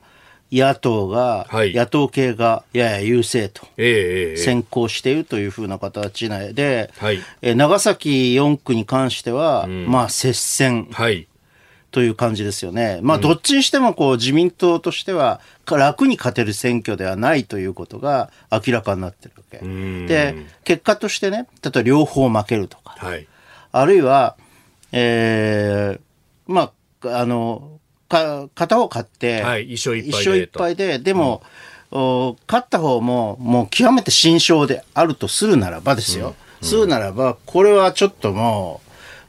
[0.53, 3.67] 野党が、はい野党系がやや優勢と。
[4.37, 11.27] 先行しているというふうな形で、はいえー長崎4区に関しては、まあ接戦はい。
[11.91, 13.01] という感じですよね。
[13.03, 19.65] まあどっちにしてもこう自民党としては楽に勝てる選挙ではないということが明らかになってるわけ。
[19.65, 23.27] んで、結果としてね、例えば両方負けるとか、はい。
[23.73, 24.37] あるいは、
[24.93, 26.01] えー
[26.47, 26.73] ま
[27.05, 31.43] あ、あの、か片方勝って、はい一勝一敗で一勝一敗で、でも、
[31.91, 36.35] お勝った方も、もう極めて新勝であるとするならばですよ。
[36.61, 38.81] するならば、これはちょっとも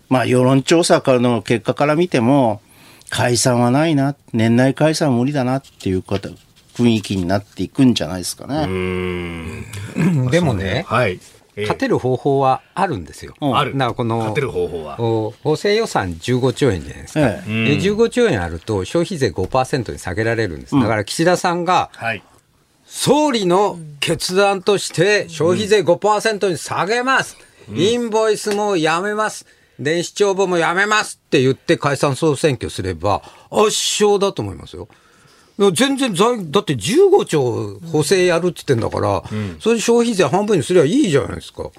[0.09, 2.61] う、まあ、世論調査からの結果から見ても、
[3.09, 6.29] 解散はないな、年内解散は無理だなっていう方
[6.75, 8.67] 雰囲気になっていくんじゃないですかね。
[10.31, 11.19] でもね、はい。
[11.55, 13.33] ええ勝てる方法はあるんですよ。
[13.41, 13.73] うんある。
[13.73, 14.99] だからこの勝てる方法は。
[14.99, 17.19] お補正予算15兆円じゃないですか。
[17.21, 20.79] ええで15兆円あると消費税5%に下げられるんです。
[20.79, 22.23] だから岸田さんがはい。
[22.85, 27.37] 総理の決断として消費税5%に下げます。
[27.73, 29.45] インボイスもやめます。
[29.79, 33.65] 電子帳簿もやめますって言って解散総選挙すれば圧
[34.03, 34.87] 勝だと思いますよ。
[35.73, 39.23] 全然財、だって15兆補正やるって言ってんだから、
[39.59, 41.69] それで消費税半分にすればいいじゃないですか。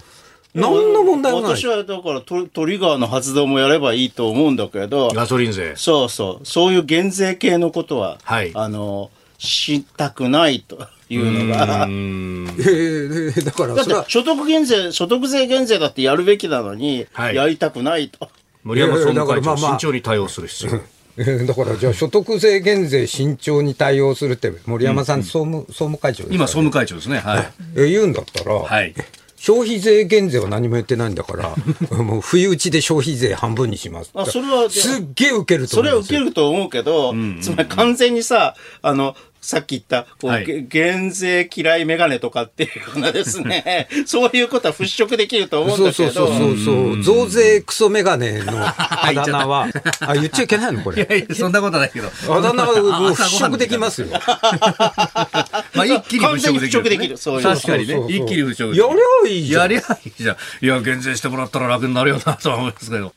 [0.55, 1.67] 何の問題もない私。
[1.67, 5.75] はだからトトリガーの発動もやればいいと思うんだけど、ガソリン税。
[5.77, 11.67] そうそう、そういう減税系のことは、はいあの、したくないというのが。
[11.67, 18.29] だ えーだからって所得減税、所得税減税だってやるべきなのに、はいやりたくないと。
[18.63, 20.81] 森山総務会長、あまあ慎重に対応する必要。
[21.17, 27.19] え ーだからじゃあ所得税減税慎重に対応するって森山さん総務,、総務会長ですから今、総務会長ですね。
[27.19, 27.53] はい。
[27.77, 28.95] えー言うんだったら、はい。
[29.37, 31.55] 消費税減税は何も言ってないんだから
[32.03, 40.47] もう不意打ちで消費税半分にしますあそれはすっげえウケるとそれは受けると思うけど、つまり完全にさ、あの、さっき言った、こう、はい。
[40.47, 49.69] げ減税嫌いメガネとかっていうようなですね、 そういうことは払拭できると思うんそうだけど、そうそうそうそう増税クソメガネの あだ名は
[50.01, 50.83] あ言っちゃいけないの？
[50.83, 51.03] これ。
[51.03, 52.09] いやいや、そんなことないけど。
[52.31, 54.09] あだ名はもう払拭できますよ。
[55.75, 57.17] まあ、一気に払拭できる、完全に払拭できる。
[57.19, 58.07] そういう確かにね。
[58.09, 58.77] 一気に払拭できる。
[58.77, 59.61] やりゃいいじゃん。
[59.63, 60.37] やりゃいいじゃん。
[60.65, 63.13] いや、減税してもらったら楽になるよなとは思いますけど。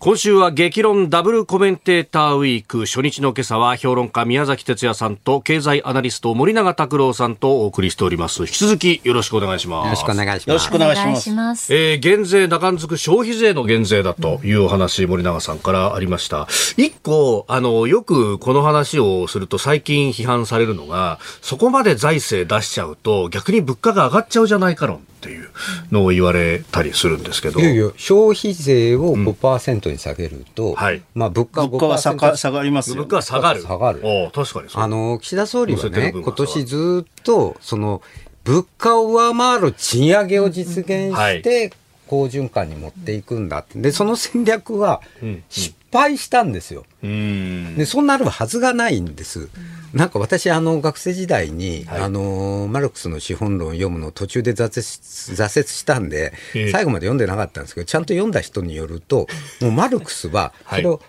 [0.00, 8.42] 今週は激論ダブルコメンテーターウィーク初日の今朝は評論家宮崎哲也さんと経済アナリスト森永卓郎さんとお送りしております。
[8.42, 9.84] 引き続きよろしくお願いします。
[9.86, 11.74] よろしくお願いしますよろしくお願いします。
[11.74, 16.46] えー減税中んづく消費税の減税だというお話、森永さんからありました。
[16.76, 25.50] 一個、あの、よくこの話をすると最近批判されるのが、そこまで財政出しちゃうと逆に物価が上がっちゃうじゃないか論っていう
[25.90, 27.60] のを言われたりするんですけど。
[27.60, 32.96] いやいや消費税を5%に下げると、はいまあ物価物価は下5%が下がりますよ。
[32.96, 33.62] 物価は下がる。
[33.62, 34.00] 下がる
[34.32, 34.82] 確かにそう。
[34.82, 38.00] あの岸田総理はね、今年ずっとその
[38.44, 41.72] 物価を上回る賃上げを実現して、
[42.08, 46.84] 好循環に持っていくんだって、でその戦略はん失敗したんですよ。
[47.02, 47.76] うーん。
[47.76, 49.48] でそうなるはずがないんです。
[49.92, 55.00] なんか私あの学生時代に、はいあのマルクスの資本論を読むのを途中で挫折し
[55.32, 59.26] 挫折したんでええ最後まで読んでなかったんですけどちゃんと読んだ人によると
[59.60, 61.00] もうマルクスはそれを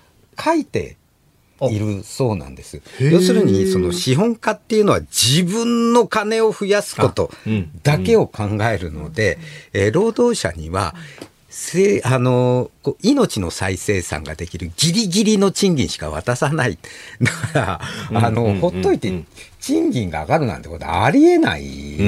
[0.42, 0.98] 書いて
[1.70, 2.82] いるそうなんです。
[3.00, 9.38] 要するにその資本家っていうのは自分の金を増やすことうんだけを考えるので、
[9.74, 10.96] えー労働者には
[11.50, 12.70] せあの
[13.02, 16.78] 命の再生産ができるギリギリの賃金しか渡さない。
[17.20, 19.24] だから、あの、ほっといて、
[19.60, 21.64] 賃金が上がるなんてことはありえない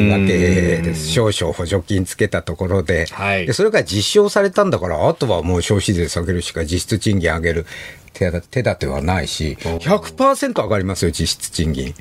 [0.09, 1.07] わけです。
[1.07, 3.07] 少々補助金つけたところで。
[3.11, 7.65] はいでそれが実証されたんだから、あとはもう消費税下げるしか実質賃金上げる
[8.13, 11.93] 手立手立てはないし、100%上がりますよ、実質賃金。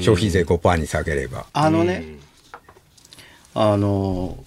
[0.00, 1.46] 消費税5%に下げれば。
[1.52, 2.04] あのね、
[3.54, 4.42] あの、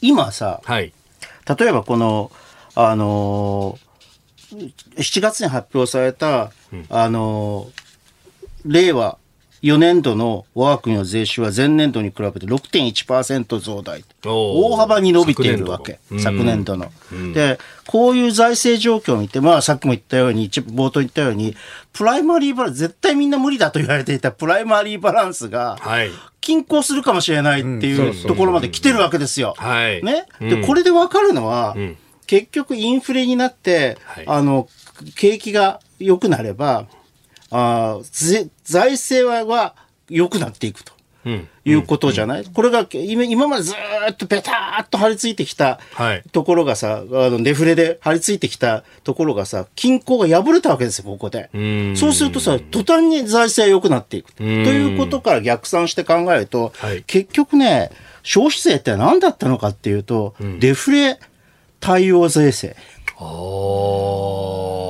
[0.00, 0.92] 今さ、はい。
[1.58, 2.30] 例えばこの、
[2.74, 6.52] あのー、7月に発表された、
[6.88, 9.18] あのー、令和
[9.62, 14.04] 4年度の我が国の税収は前年度に比べて6.1%増大。
[14.24, 16.00] 大幅に伸びているわけ。
[16.10, 16.90] 昨昨年度の。
[17.32, 21.54] で、こういう財政状況を見て、まあさっきも言ったように、一冒頭言ったように、
[21.92, 26.10] プライマリーバランス、絶対みんな無理だと言われていたプライマリーバランスが、はい。
[26.40, 29.54] 均衡するかもしれないっていうところまで来てるわけですよ。
[29.56, 30.26] はいね？
[30.40, 31.96] で、うんこれでわかるのは、ん
[32.26, 34.68] 結局インフレになって、はいあの、
[35.16, 36.86] 景気が良くなれば、
[37.52, 38.00] あ
[38.64, 39.74] 財政はは
[40.08, 40.92] 良くなっていくと。
[41.24, 41.48] うん。
[41.64, 51.48] いうことじゃない、これが今今までずーっとペターっと張り付いてきたはいところがさ、あのデフレで張り付いてきたところがさ、均衡が破れたわけですよ、ここで。
[51.56, 54.32] んそうするとさ、途端に財政は良くなっていく。
[54.32, 57.92] とんいうことから逆算して考えると、はい結局ね、
[58.24, 61.20] 消費税って何だったのかっていうと、デフレ
[61.78, 62.74] 対応税制。
[63.18, 63.24] あ
[64.78, 64.81] あ。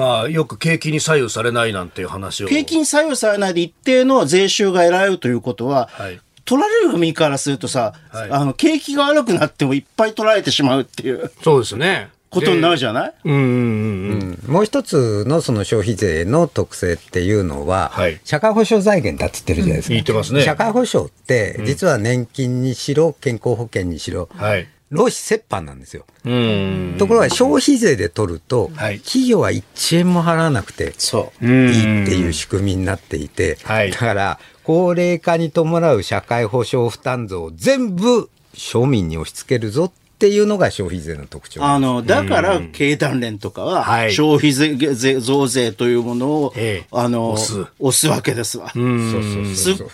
[0.00, 2.48] まあ、よく景気に左右されないなんていう話を。
[2.48, 12.08] 景気に左右されないで一定の税収が得られるということは、はい取られる身からするとさ、はいあの景気が悪くなってもいっぱい取られてしまうっていうそうですね。
[12.28, 13.14] ことになるじじゃない？
[13.24, 14.52] うんうんうんうん。
[14.52, 19.94] もう一つのその消費税の特性っていうのは、はい社会保障財源だっつってるじゃないですか。
[19.94, 24.66] 言ってますね社会保障って、実は年金にしろ、健康保険にしろ、はい。
[24.90, 26.04] 労使折半なんですよ。
[26.24, 26.96] うん。
[26.98, 31.46] ところが消費税で取ると、はい企業は1円も払わなくてそう。
[31.46, 48.68] いいっていう仕組みになっていて、はいだから高齢化に伴う社会保障負担増を全部庶民に押し付けるぞっていうのが消費税の特徴あの、だから、経団連とかは、はい消費税税増税というものを、ええあの、押す押すわけですわ。
[48.68, 48.80] すっ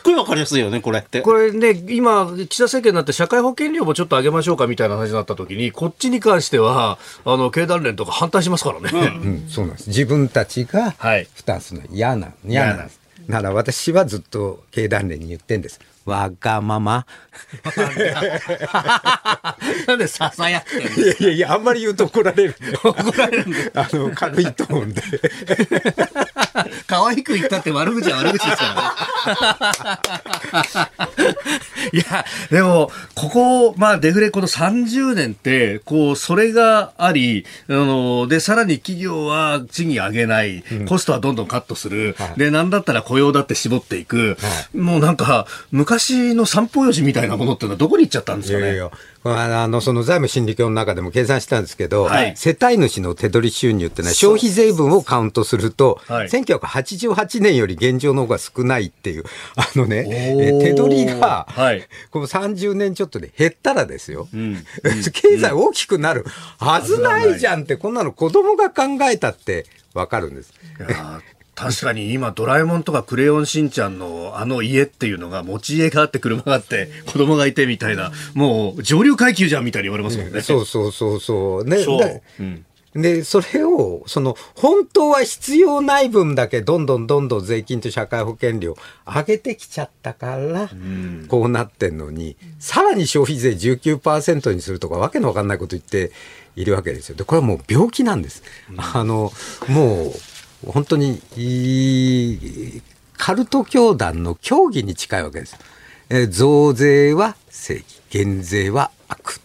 [0.02, 1.20] ごいわかりやすいよね、これって。
[1.20, 8.90] これね、今、岸田政権になって社会保険料もちょっと上げましょうかみたいな話になった時に、こっちに関しては、あの、経団連とか反対しますからね。
[8.92, 9.88] うん、そうなんです。
[9.90, 13.00] 自分たちがはい負担するのは嫌な、嫌なんです。
[13.28, 15.78] なら私はずっと経団連に言ってんです。
[16.06, 17.06] わがまま。
[19.86, 22.56] なんでささやっていやいやいや、あんまり言うと怒られる。
[22.82, 25.02] 怒られるあの、軽いトーンで。
[26.86, 30.04] 可愛く言ったって悪口は悪口ですから
[30.54, 31.46] ね。
[31.92, 44.36] いや、でも、ここ、まあ、デフレこの30年って、こう、それがあり、あの、で、さらに企業は賃金上げない、コストはどんどんカットする、で、なんだったら雇用だって絞っていく、
[44.74, 45.95] もうなんか、昔
[46.34, 48.64] の散歩よしみたいなものっていうのはどこに行っちゃったんですかね？
[48.64, 48.90] いやいや
[49.24, 52.36] あのその財務心理教の中でも計算したんですけど、はい。
[52.36, 56.28] 世帯主の手取り収入ってのは消費税分をカウントすると、はい。
[56.28, 59.24] 1988年より現状の方が少ないっていう、
[59.56, 60.04] あのね、
[60.60, 61.86] 手取りが、はい。
[62.10, 64.64] この30年ちょっとで減ったらですよ、ん。
[65.12, 66.24] 経済大きくなる
[66.58, 70.52] はずないじゃんって、こんなの子供が考えたってわかるんです。
[71.56, 80.42] 確かに今ドラえもんとかクレヨンしんちゃんのあの家っていうのが持ち家があって車があって子供がいてみたいなもう上流階級じゃんみたいに言われますもんね。
[80.42, 81.64] そうそうそうそう。
[81.64, 82.08] ね、そうだ
[82.40, 82.66] うん
[82.96, 90.70] で、それを、その、本当は必要ない分だけ、どんどんどんどん税金と社会保険料上げてきちゃったから、
[91.28, 96.10] こうなってんのに、さらに消費税19%にするとか、わけのわかんないこと言って
[96.56, 97.16] いるわけですよ。
[97.16, 98.42] で、これはもう病気なんです。
[98.94, 99.30] あの、
[99.68, 100.12] もう、
[100.64, 101.20] 本当に、
[103.16, 105.56] カルト教団の教義に近いわけです。
[106.08, 109.40] えー増税は正義、減税は悪。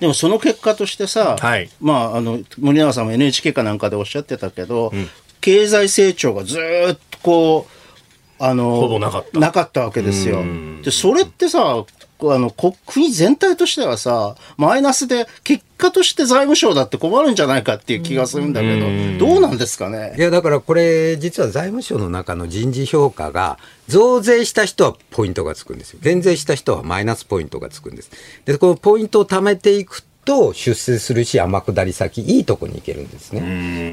[0.00, 4.92] でもその結果としてさ、はいまあ、あの、森永さんも NHK かなんかでおっしゃってたけど、
[5.40, 10.42] 経済成長がずーっとこう、あの、ほぼなかったわけですよ。
[10.82, 11.84] で、それってさ、
[12.22, 18.80] あの、こ国全体としてはさ、マイナスで、結果として財務省だって困るんじゃないかっていう気がするんだけ
[19.18, 20.14] ど、どうなんですかね？
[20.18, 20.20] い。
[20.20, 23.58] やだからこれ実は財務省の中の人事評価が
[23.88, 26.00] 増税した人はポイントがつくんですよ。
[26.02, 28.10] 減税した人はマイナスポイントがつくんです。
[28.44, 33.42] でこのポイントを貯めていくと出世するし天下り先いいとこに行けるんですね、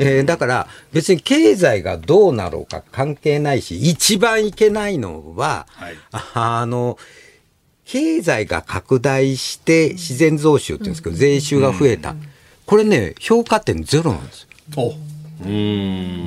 [0.02, 5.96] えーだから別に経済がどうなろうか関係ないし一番いけないのは、はい。
[6.12, 6.98] ああの
[7.86, 12.16] 経済が拡大して自然増収っていうんですけど、税収が増えた。
[12.66, 14.94] これね、評価点ゼロなんですよ。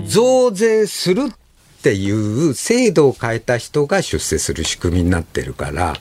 [0.06, 1.32] 増税するっ
[1.82, 5.94] ていう制度を変えた人が出世する仕組みになってるから、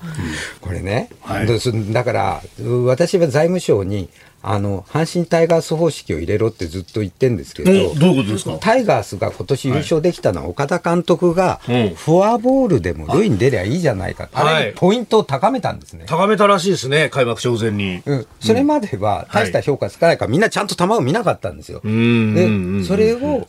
[0.61, 1.47] これね、はい。
[1.47, 1.53] だ
[1.93, 2.41] だから
[2.85, 4.09] 私は財務省に
[4.47, 8.57] あの阪神タイガース方式を入れろってずっと言ってんですけどおどういうことですか？
[8.61, 11.95] タイガースが今年優勝できたのは岡田監督がうん。
[11.95, 14.65] フォアボールでも塁に出りゃいいじゃないかあはい。
[14.65, 16.05] れポイントを高めたんですね。
[16.07, 18.03] 高めたらしいですね開幕直前に。
[18.05, 21.81] うん、それまでは大した評価つかないから、みんなちゃんと球を見なかったんですよ。
[21.87, 22.35] ん
[22.81, 23.47] で、それを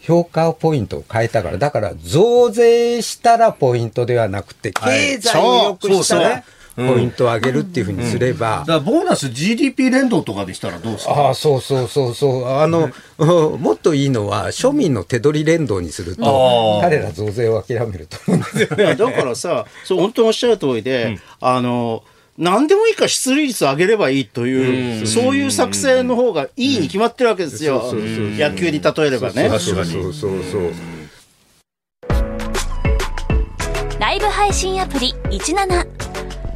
[0.00, 5.16] 評価ポイントを変えたから、だから増税したらポイントではなくて、はい。
[5.16, 6.44] 経済を良くしたそうら
[6.88, 8.60] ポイントを上げるっていうふうにすれば。
[8.60, 12.48] だ、からボーナス GDP 連動とかでしたらどうですかああ、そうそうそうそう。
[12.48, 18.96] あの、うん もっといいのは、庶民の手取り連動にすると彼ら増税を諦めると思うんですよね。
[18.96, 22.02] だからさ、 そう本当におっしゃる通りで、あの
[22.38, 29.48] 何でもいいから出塁率を上げればいいという、そういう作戦の方がいいに決まってるわけですよ、野球に例えればね。
[29.50, 30.28] そうそうそうそ
[30.58, 30.72] う。
[33.98, 35.86] ライブ配信アプリ17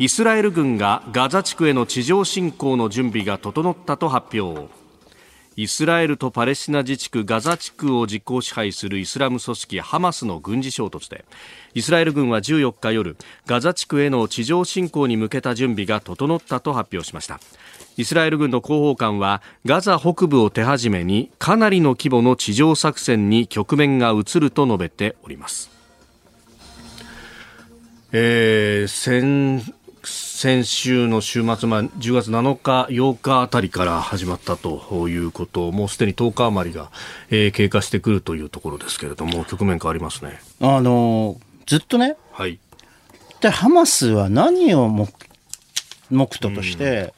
[0.00, 4.66] イスラエル軍がガザ地区への地上侵攻の準備が整ったと発表。
[5.56, 11.26] イスラエルとパレスチナ自治区ガザ地区を実効支配するイスラム組織ハマスの軍事衝突で
[11.74, 17.38] イスラエル軍は14日夜ガザ地区への地上侵攻に向けた準備が整ったと発表しました。
[17.98, 25.80] イスラエル軍の広報官はガザ北部を手始めにかなりの規模の地上作戦に局面が移ると述べております。
[28.12, 29.62] えー、先
[30.40, 36.90] 先週の週末、まあ、10月7日、8日あたりから始まったということ、もうすでに10日余りが、
[37.28, 40.40] えー経過してくるというところですけれども、局面変わりますね。
[40.62, 42.54] あのずっとね、はい。
[42.54, 45.12] 一体ハマスは何を目
[46.08, 47.12] 目途として、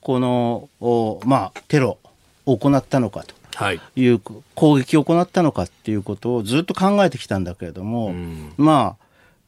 [0.00, 1.98] この、おまあ、テロ
[2.44, 3.36] を行ったのかと。
[3.54, 3.80] はい。
[3.94, 4.20] いう
[4.56, 8.12] 攻撃を行ったのかっていうことをずっと考えてきたんだけれども、
[8.56, 9.04] まあ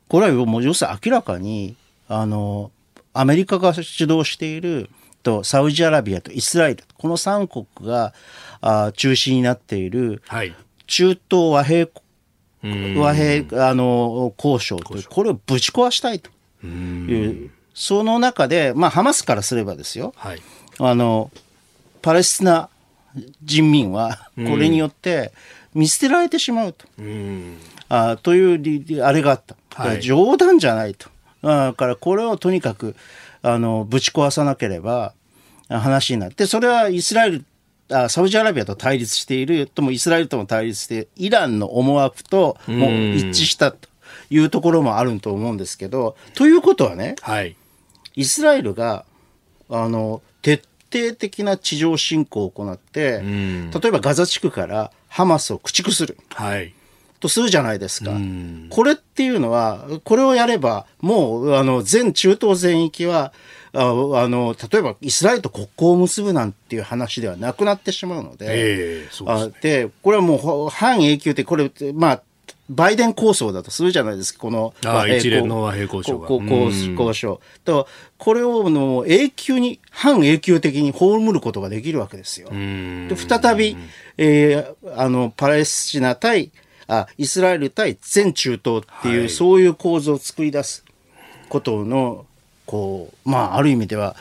[0.07, 1.75] これはもう要するに明らかに
[2.09, 2.71] あの
[3.19, 4.91] アメリカが主導している
[5.23, 6.85] とサウジアラビアとイスラエル。
[6.99, 8.13] この3国が
[8.61, 10.55] あ中心になっているはい。
[10.87, 11.89] 中東和平
[12.63, 12.99] うん。
[12.99, 16.31] 和平あの交渉というこれをぶち壊したいと
[16.67, 20.15] いうその中で、まあ、ハマスからすればですよ。
[20.17, 20.43] はい。
[20.79, 21.31] あの
[22.03, 22.69] パレスチナ
[23.43, 25.33] 人民はこれによって
[25.75, 27.57] 見捨てられてしまうと,、うん。
[27.89, 31.09] あというあれがあった、冗談じゃないと。
[31.09, 31.11] あ
[31.47, 32.97] だからこれをとにかく
[33.43, 35.15] あのぶち壊さなければ
[35.69, 37.45] あ話になってそれはイスラエル
[37.91, 43.89] あサウジアラビアと対立しているともイスラエルとも対立しているイランの思惑とも一致したと
[44.29, 47.57] いうところもあると思うんですけどということはねはい。
[48.17, 49.05] イスラエルが
[49.69, 56.73] あの徹底的な地上侵攻を行って、ん例えばガザ地区からハマスを駆逐するはい。
[57.27, 58.13] とするじゃないですか。
[58.71, 63.33] これっていうのは、これをやれば、もう、あの、全中東全域は、
[63.73, 72.23] ああの、例えばイスラエルと国交を結ぶなんていう話ではなくなってしまうので、ええそうですあで、これはもうほ半永久的、これ、まあ、
[72.69, 74.75] バイデン構想だとするじゃないですか、この
[75.17, 76.19] 一連の和平交渉
[76.99, 77.41] 交渉。
[77.65, 77.87] と、
[78.19, 82.49] これをもう永久に、半永久的に葬ることができるわけですよ。
[82.51, 83.09] うん。
[83.09, 83.77] で再び、
[84.19, 86.51] えーあの、パレスチナ対、
[86.89, 90.85] あ、イスラエル対全中東っていう、はいそういう構造を作り出す
[91.49, 92.27] ことの、
[92.65, 94.17] こう、まあ、ある意味では、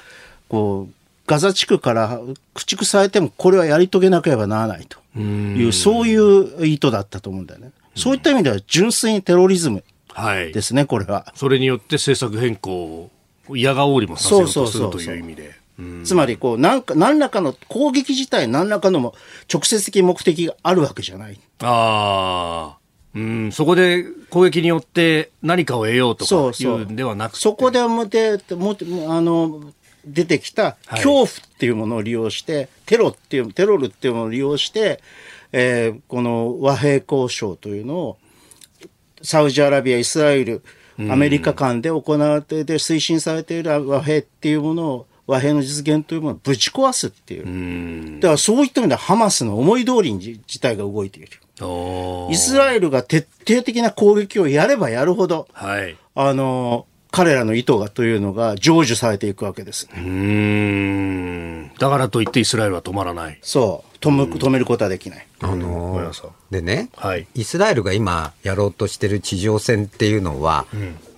[0.50, 0.94] こう、
[1.28, 2.20] ガザ地区から
[2.54, 7.72] 駆逐されても、これはやり遂げなければならないという、そういう意図だったと思うんだよね。
[7.96, 10.62] そういった意味では、純粋にテロリズムはいで。
[10.62, 11.32] すね、これは。
[11.36, 12.72] それによって政策変更
[13.50, 15.48] を嫌がおりもさせようとするとそうそうそうそういう意味で。
[15.48, 15.65] うん
[16.04, 19.14] つまり、こう、なんか、何らかの攻撃自体、何らかのも
[19.52, 21.40] 直接的目的があるわけじゃない。
[21.62, 22.78] ああ。
[23.16, 27.40] うん、そこで攻撃によって何かを得ようとかいそうんではなくて。
[27.40, 28.76] そこでもでも
[29.08, 29.74] あの
[30.06, 35.02] 出てきたはい恐怖っていうものを利用して、テロっていうテロルっていうものを利用して、
[35.54, 38.18] えーこの和平交渉というのを
[39.22, 40.62] サウジアラビアイスラエル
[40.98, 48.20] アメリカ間で行われてで推進されている和平っていうものを和平の実現というものをぶち壊すっていう、うん。
[48.20, 51.30] だからそういった意味ではハマスの思い通りに自自体が動いている。
[52.32, 55.98] イスラエルが徹底的な攻撃をやればやるほど、はい。
[56.14, 56.86] あの、
[57.16, 59.88] 彼らの意図がというのが成就されていくわけです。
[59.90, 61.72] うーん。
[61.80, 63.40] だからといってイスラエルは止まらない。
[63.42, 63.98] そう。
[64.00, 65.26] 止め止めることはできない。
[65.40, 70.66] あのなさいでね、はいイスラエルが今やろうとしてる地上戦っていうのは、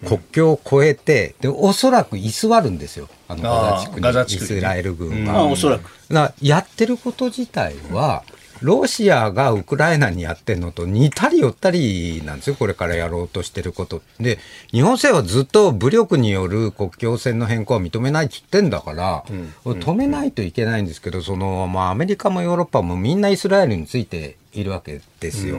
[0.06, 5.46] 国境を越えてでおそらく居座るんですよあのガザ地区にガザ地区にねイスラエル軍まあ、は。
[5.46, 5.90] おそらく。
[6.14, 8.24] なやってること自体は
[8.62, 14.40] ロシアがウクライナにやってるのと似たり寄ったりなんですよこれからやろうとしてることで
[14.72, 19.24] 日本政府はずっと武力による国境線の変更は認めないって言ってんだから、
[19.64, 25.58] 止めないといけないんですけどその、まあ、アメリカもヨーロッパもみんなイスラエルについているわけですよ。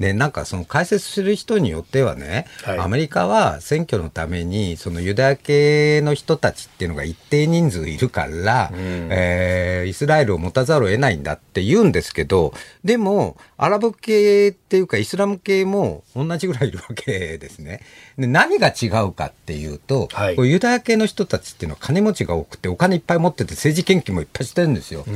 [0.00, 12.52] でなんかその解説する人によってはね、はいアメリカは選挙のためにそのユダヤ系の人たちっていうのが一定人数いるから、えーイスラエルを持たざるを得ないんだって言うんですけど
[12.84, 17.80] でもアラブ系っていうかイスラム系も同じぐらいいるわけですね。
[18.18, 25.04] で何が違うかっていうと、はいユダヤ系の人たちっていうのは金持ちが多くてお金いっぱい持ってて政治献金もいっぱいしてるんですよ。
[25.06, 25.10] う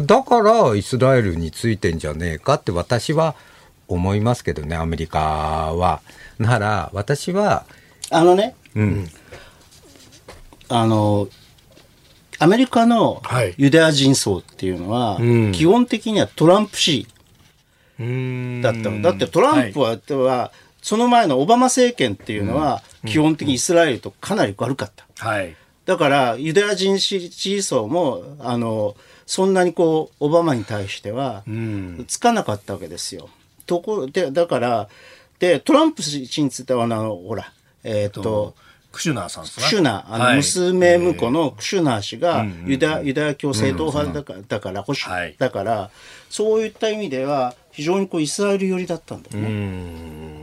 [0.00, 3.34] んだからイスラエルについてんじゃねえかって私は
[3.88, 5.18] 思いますけどねアメリカ
[5.74, 6.00] は。
[6.38, 7.66] なら私は、
[8.10, 9.08] あのね、うん、
[10.68, 11.28] あの、
[12.38, 17.06] アメリカのはいユダヤ人層っていうのは、ん基本的にはトランプ支
[17.98, 19.02] うーんだったの。
[19.02, 25.06] だってトランプは、はその前のオバマ政権っていうのは、基本的にイスラエルとかなり悪かった。
[25.24, 25.54] はい。
[25.84, 28.96] だから、ユダヤ人支持層も、あの、
[29.26, 31.42] そんなにこう、オバマに対しては、
[32.06, 33.28] つかなかったわけですよ。
[33.66, 34.88] ところで、だから、
[35.38, 37.52] で、トランプ氏については、あの、ほら、
[37.84, 38.54] えーっと、
[38.92, 40.36] クシュナーさんクシュナ、あの、はい。
[40.36, 45.34] 娘婿のクシュナ氏がユダ、ユダヤ教正統派だから、だから、保守はい。
[45.38, 45.90] だから、
[46.28, 49.48] そういった意味では、非常にこう、イスラエル寄りだったんだよね。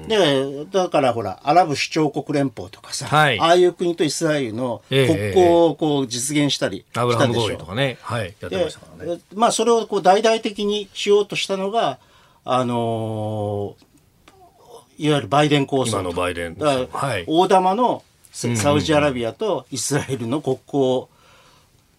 [0.10, 7.98] で、だからほら、アラブ首長国連邦とかさ、はいああいう国とイスラエルのええ国交をこう実現したりしたでしょ合意とかね。
[8.02, 8.34] はい。
[8.40, 9.22] やってまでしたからね。
[9.36, 12.00] まあ、それをこう大々的にしようとしたのが、
[12.44, 13.90] あのー
[15.00, 16.00] いわゆるバイデン構想と。
[16.02, 18.04] 今のバイデンはい大玉の
[18.34, 21.10] ササウジアラビアとイスラエルの国交を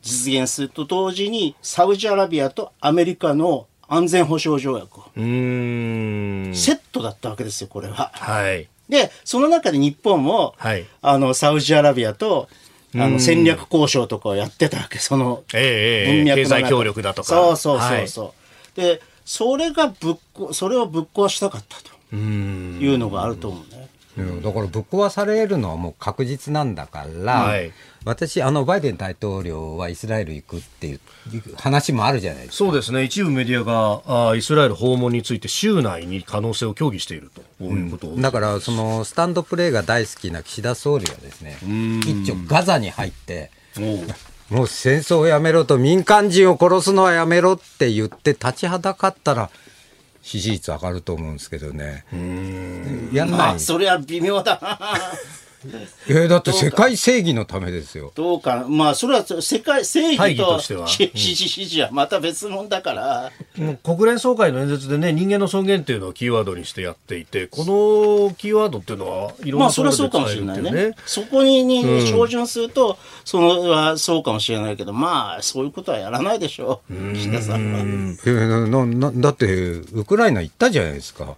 [0.03, 6.55] 実現すると同時に、サウジアラビアとアメリカの安全保障条約を、うーん。
[6.55, 8.13] セットだったわけですよ、これは。
[8.15, 8.69] はい。
[8.89, 12.49] で、その中で日本も、はいあの、サウジアラビアと、
[12.95, 17.29] あの、戦略交渉とかをやってたわけ、その、ええええ文脈の中経済協力だとか。
[17.29, 18.35] そうそうそうはいそ
[18.77, 18.81] う。
[18.81, 21.77] で、それがぶっこ、それをぶっ壊したかった
[22.11, 23.89] というのがあると思うね。
[24.19, 27.73] うんだからぶっ壊されるのはもう確実なんだから、はい
[28.05, 31.01] 私あのバイデン大統領はイスラエル行くっていう
[31.57, 32.57] 話もあるじゃないですか。
[32.57, 33.03] そうですね。
[33.03, 37.43] 一部メディアが、あーイスラエル訪問について週内に可能性を協議していると。
[37.43, 38.17] こういうことを。
[38.17, 41.59] だからそのスタンドプレーが大好きな岸田総理はですね
[42.03, 43.51] 一丁ガザに入って
[44.49, 49.51] もう戦争をやめろと民間人を殺すのはやめろって言って立ちはだかったら
[50.23, 52.05] 支持率上がると思うんですけどね
[53.13, 54.79] やんまあ、ないそれは微妙だな。
[56.09, 58.69] えーだって世界正義のためですよどうかな。
[58.69, 63.33] まあ、それは世界、正大義と義としては支持支持はまた別物だから。
[63.57, 70.97] もう国連総会の演説でね、人間の尊厳っていうのをキーワードにしてやっていて、このキーワードっていうのはいろんなまあ、それはところそうかもしれないで使えるっていうね。
[71.07, 77.15] そこにに照準すると、そのはそうかもしれないけど、まあ、そういうことはやらないでしょう。
[77.15, 77.81] 岸田さんは。
[77.81, 81.37] えーななだってウクライナ行ったじゃないですか、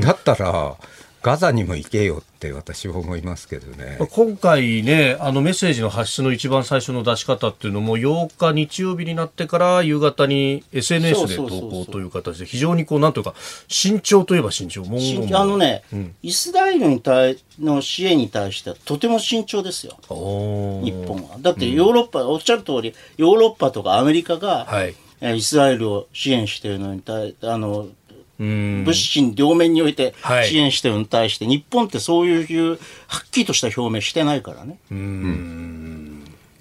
[0.00, 0.76] だったら
[1.22, 3.96] ガザにも行けよって私は思いますけどね。
[4.10, 13.34] 今回ね、あのメッセージの発出の一番最初の出し方っていうのも、8日日曜日になってから夕方に SNS で投稿という形で、非常にこう、なんというか、
[13.68, 15.84] 慎重といえば慎重、文言もあのね、
[16.24, 19.96] イスラエルに対の支援に対してはとても慎重ですよ。
[20.08, 21.36] 日本は。
[21.40, 24.96] だってヨーロッパ、おっしゃる通り、ヨーロッパとかアメリカが、はい。
[25.24, 27.94] えーイスラエルを支援しているのに対あの、うん。
[28.42, 32.76] 物心両面においてはい支援しているのに対して、日本ってそういう、は
[33.24, 34.78] っきりとした表明してないからね。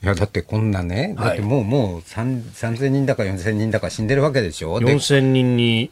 [0.03, 4.79] いやだってこんなね、はいだってもうもう3 3000人だか4000人だか死んでるわけでしょ？
[4.79, 5.91] で4000人に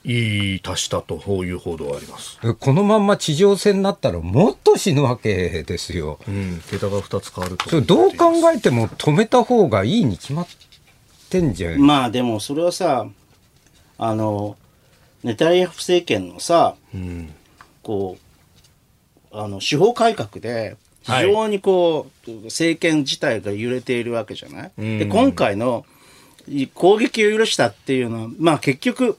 [0.64, 1.16] 達したと
[1.46, 2.40] いう報道があります。
[2.56, 6.18] このまんま地上戦になったらもっと死ぬわけですよ。
[6.28, 6.60] うん。
[6.72, 7.70] 桁が2つ変わると。
[7.70, 10.48] それどう考えても止めた方がいいに決まっ
[11.30, 11.80] てんじゃん。
[11.80, 13.06] まあでもそれはさ、
[14.00, 14.58] あの、
[15.24, 17.34] ネタニヤフ政権のさ、うん。
[17.84, 18.18] こ
[19.32, 25.86] う、あの、司法改革で、非常にこう、政権自体が揺れているわけじゃない、で、今回の
[26.48, 29.18] い攻撃を許したっていうのは、まあ結局、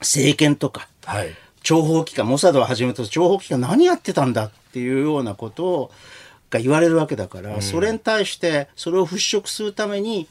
[0.00, 1.34] 政権とか、はい。
[1.62, 5.90] 諜報機関、モサドをはじめと諜報機関何やってたんだっていうようなことを
[6.50, 10.28] が言われるわけだから、それに対してそれを払拭するために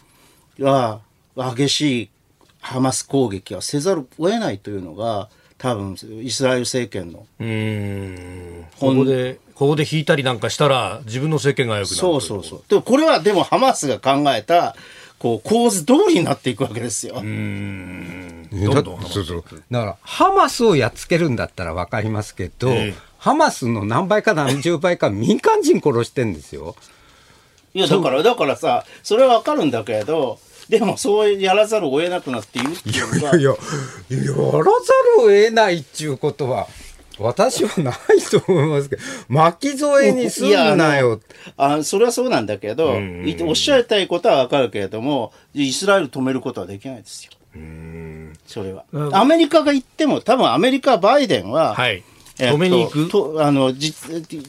[0.60, 1.01] は
[1.36, 2.10] 激しい
[2.64, 7.20] ハマス攻撃はせざるを得ないというのが多分イスラエル政権の
[8.80, 12.64] ここで、ここで引いたりなんかしたら、自分の政権が良くなるそうそうそう。
[12.68, 14.76] でもこれはでもハマスが考えた
[15.20, 17.16] こう構図通りになっていくわけですよ。
[17.16, 19.43] どんどんだそうそう。
[19.70, 22.93] だからハマスをやっつけるんだったら分かりますけど、ええ。
[23.18, 26.76] ハマスの何倍か何十倍か民間人殺してんですよ。
[27.74, 30.39] いやだからだからさそれはわかるんだけれど
[30.80, 33.55] でもそうやらざるを得なくなっているっていうのがいや、や
[34.17, 34.63] らざる
[35.19, 36.67] を得ないっていうことは、
[37.19, 37.95] 私はない
[38.32, 41.21] と思いますけど、巻き添えにすんなよ。
[41.57, 47.32] あそれはそうなんだけど、いおっしゃりたいことはわかるけれどもイスラエル止めることはできないですよ。
[48.47, 52.03] それは、アメリカが言っても多分アメリカバイデンは、はい。
[52.39, 53.09] えっと止めに行く？
[53.09, 53.93] とあのじ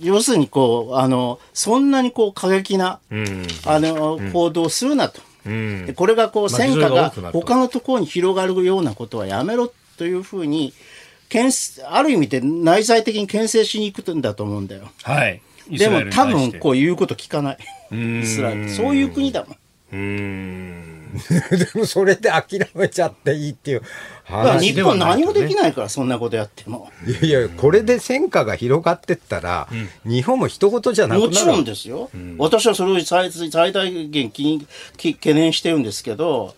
[0.00, 2.98] 要するにこうあのそんなにこう過激な、
[3.66, 10.72] あの行動をするなと、でこれがこうまあ戦火が他のところに広がるようなことはやめろというふうに
[11.28, 14.90] 牽制ある意味で内在的に牽制しに行くんだと思うんだよ。
[15.02, 15.40] はい。
[15.70, 17.58] でも多分こう言うこと聞かない。
[18.22, 19.54] イスラエルそういう国だも
[19.96, 20.93] ん。
[21.50, 26.90] でもそれで諦めちゃっていいっていうだから話日本何もできないからそんなことやっても。
[27.06, 29.68] いやいや、これで戦火が広がってったら、
[30.04, 31.30] 日本も一言じゃなくなる。
[31.30, 36.54] もちろんですよ、私はそれを最最大限気にき懸念してるんですけど、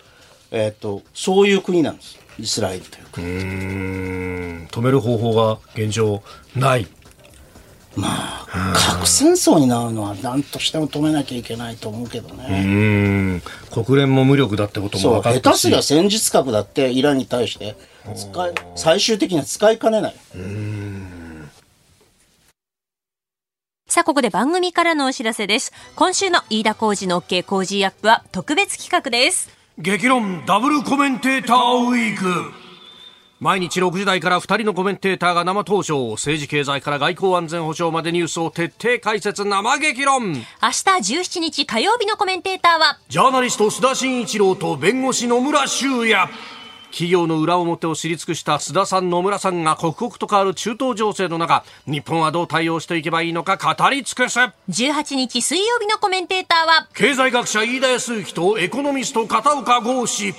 [0.51, 2.19] えっとそういう国なんです。
[2.39, 3.27] イスラエルという国、
[4.69, 6.23] 止める方法が現状
[6.55, 6.87] ない。
[7.97, 13.43] 核戦争になるのは何としても止めなきゃいけないと思うけどうね、ん。
[13.73, 15.83] 国連も無力だってこともそう分かったし下手すりゃ。
[15.83, 17.77] 戦術核だってイランに対して
[18.15, 20.15] 使い最終的には使いかねない
[23.89, 25.73] さあ、ここで番組からのお知らせです。
[25.95, 29.49] 今週の飯田浩二の OK 工事アップは特別企画です。
[29.79, 31.57] 激論ダブルコメンテーター
[31.89, 32.66] ウィーク。
[33.39, 36.11] 毎日6時台から2人のコメンテーターが生登場。
[36.13, 40.33] 政治経済から外交安全保障までニュースを徹底解説生激論。
[40.33, 46.31] 明日17日火曜日のコメンテーターは、ジャーナリスト須田慎一郎と弁護士野村修也。
[46.91, 60.33] 企業の裏表を知り尽くした須田さん野村さんが刻々と変わる中東情勢の中日本はどう対応していけばいいのか語り尽くす18日水曜日のコメンテーターは、経済学者飯田康之とエコノミスト片岡剛志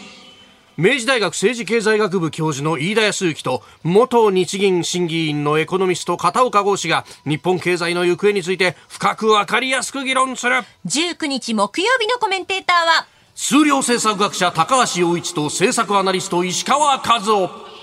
[0.79, 10.57] 明治大学政治経済学部教授の飯田康之と元日銀審議員のエコノミスト片岡剛志が日本経済の行方について深く分かりやすく議論する。
[10.85, 17.76] 19日木曜日のコメンテーターは、数量政策学者高橋洋一と政策アナリスト石川和夫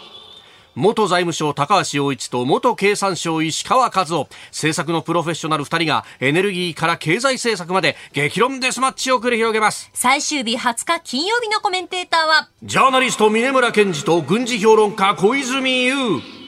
[0.77, 4.29] 元財務省高橋洋一と元経産省石川和夫。
[4.51, 9.91] 政策のプロフェッショナル2人がエネルギーから経済政策まで激論デスマッチを繰り広げます。
[9.95, 16.44] 最終日20日金曜日のコメンテーターは、ジャーナリスト峰村健二と軍事評論家小泉悠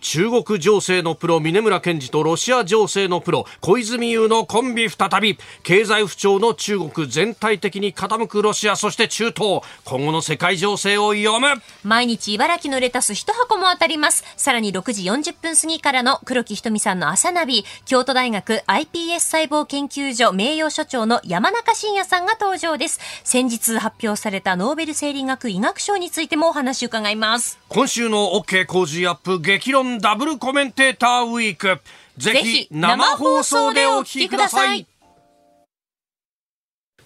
[0.00, 14.24] 中国情勢のプロ峰村健二とロシア情勢のプロ小泉悠のコンビ再び経済不調の中国全体的に傾くロシアそして中東今後の世界情勢を読む毎日茨城のレタス一箱も当たります。
[14.36, 23.00] さらに6時40分過ぎからの黒木ひとみさんの朝ナビ、京都大学 iPS 細胞研究所名誉所長の山中伸也さんが登場です。
[23.24, 27.58] 先日発表されたノーベル生理学医学賞についてもお話を伺います。
[27.68, 31.80] 今週の OK 工事アップ激論ダブルコメンテーターウィーク。
[32.18, 34.86] ぜぜひひ生放送でお聞きください。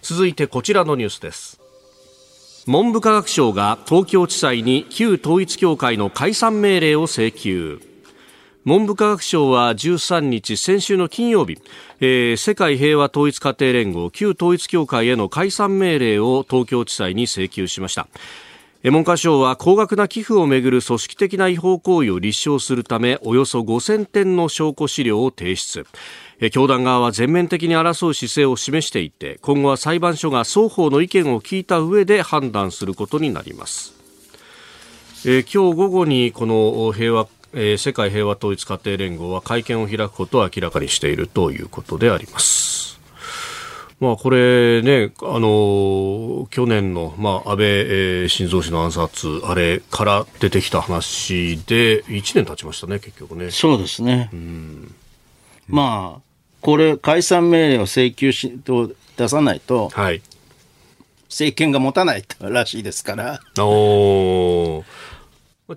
[0.02, 1.60] 続いてこちらのニュースです。
[2.66, 7.80] 文部科学省が東京地裁に旧統一教会の解散命令を請求。
[8.64, 11.58] 文部科学省は13日先週の金曜日、
[12.00, 18.08] えー世界平和統一家庭連合旧統一教会への解散命令を東京地裁に請求しました。
[18.12, 18.51] えー
[18.90, 25.86] 文科省は高額な寄付をめぐる組織的な違法行為を立証するためおよそ5000点の証拠資料を提出
[26.50, 33.94] 教団側は全面的に争う姿勢を示していて今後は裁判所が双方の意見を聞いた上で判断することになります
[35.24, 42.61] え今日午後にこの平和、え世界平和統一家庭連合は会見を開くことを明らかにしているということであります。
[44.02, 53.52] まあ、これね、あの去年の、まあ、安倍、えー晋三氏の暗殺、あれから出てきた話で、1年経ちましたね、結局ね。
[53.52, 54.28] そうですね。
[55.68, 56.20] まあ、
[56.60, 60.20] これ、解散命令を請求しと出さないと、はい。
[61.28, 64.84] 政権が持たないらしいですから、おー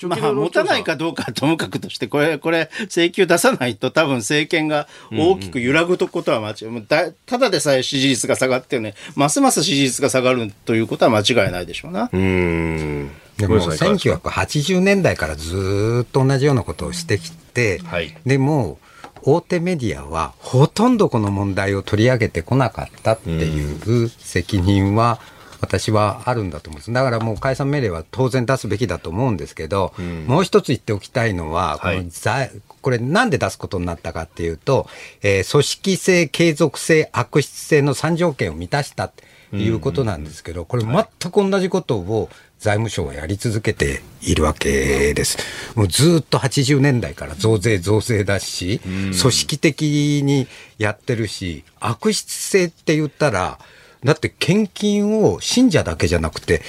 [0.03, 12.09] まあ、持たないかどうかはともかくとして、これ、これ、請求出さないと多分政権が大きく揺らぐことは間違い、もうだただでさえ支持率が下がってね、ますます支持率が下がるということは間違いないでしょうな。
[12.11, 13.11] うん。
[13.37, 18.79] でもごめんなさいいかがですか1980年代からずーっと同じようなことをしてきて、はいでも
[19.27, 25.19] 大手メディアはほとんどこの問題を取り上げてこなかったっていう責任は
[25.65, 26.93] 私はあるんだと思うんです。
[26.93, 29.93] だからもう解散命令は当然出すべきだと思うんですけど、
[30.27, 31.97] もう一つ言っておきたいのは、はい。
[31.97, 32.51] この財
[32.81, 34.87] これなんで出すことになったかっていうと、
[35.21, 39.11] えー組織性、継続性、悪質性の3条件を満たしたっ
[39.51, 45.37] ていうことなんですけど、これ全く同じことを財務省はやり続けているわけです。
[45.75, 50.47] もうずっと80年代から増税増税だし、組織的に
[50.77, 53.59] やってるし、悪質性って言ったら、
[54.05, 56.61] だって献金を信者だけじゃなくて、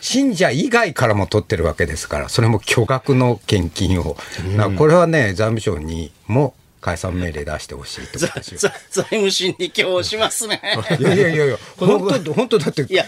[0.00, 4.16] 信者以外からも取ってるわけですから、それも巨額の献金を。
[4.76, 8.30] これはね、財務省にも解散命令出してほしいと財
[8.92, 10.60] 務審に今日しますね。
[11.00, 12.98] いやいやいやいや、本当、本当だって、国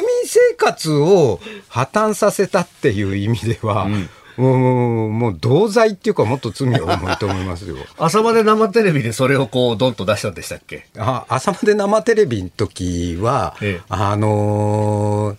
[0.00, 3.96] 民生活を破綻させたっていう意味では、も
[4.38, 7.76] う、もう同罪っていうか、もっと罪は重いと思いますよ。
[7.98, 10.86] 朝まで生テレビでそれをこう、ドンと出したんでしたっけ？
[10.98, 13.84] あ朝まで生テレビの時は、ええ。
[13.88, 15.36] あのー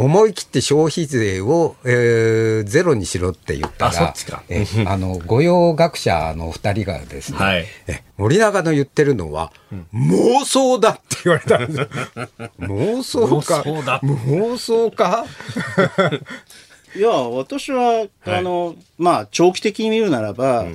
[0.00, 4.44] 思い切って消費税を、えーゼロにしろって言ったら、あそっちか。
[4.48, 7.66] えあの御用学者の二人がですね、はい。
[7.88, 9.52] え森永の言ってるのは、
[9.92, 11.88] 妄想だって言われたんですよ。
[12.60, 13.62] 妄想か。
[13.64, 15.24] 妄想か？
[16.96, 20.66] いや、私は、あの、まあ、長期的に見るならば、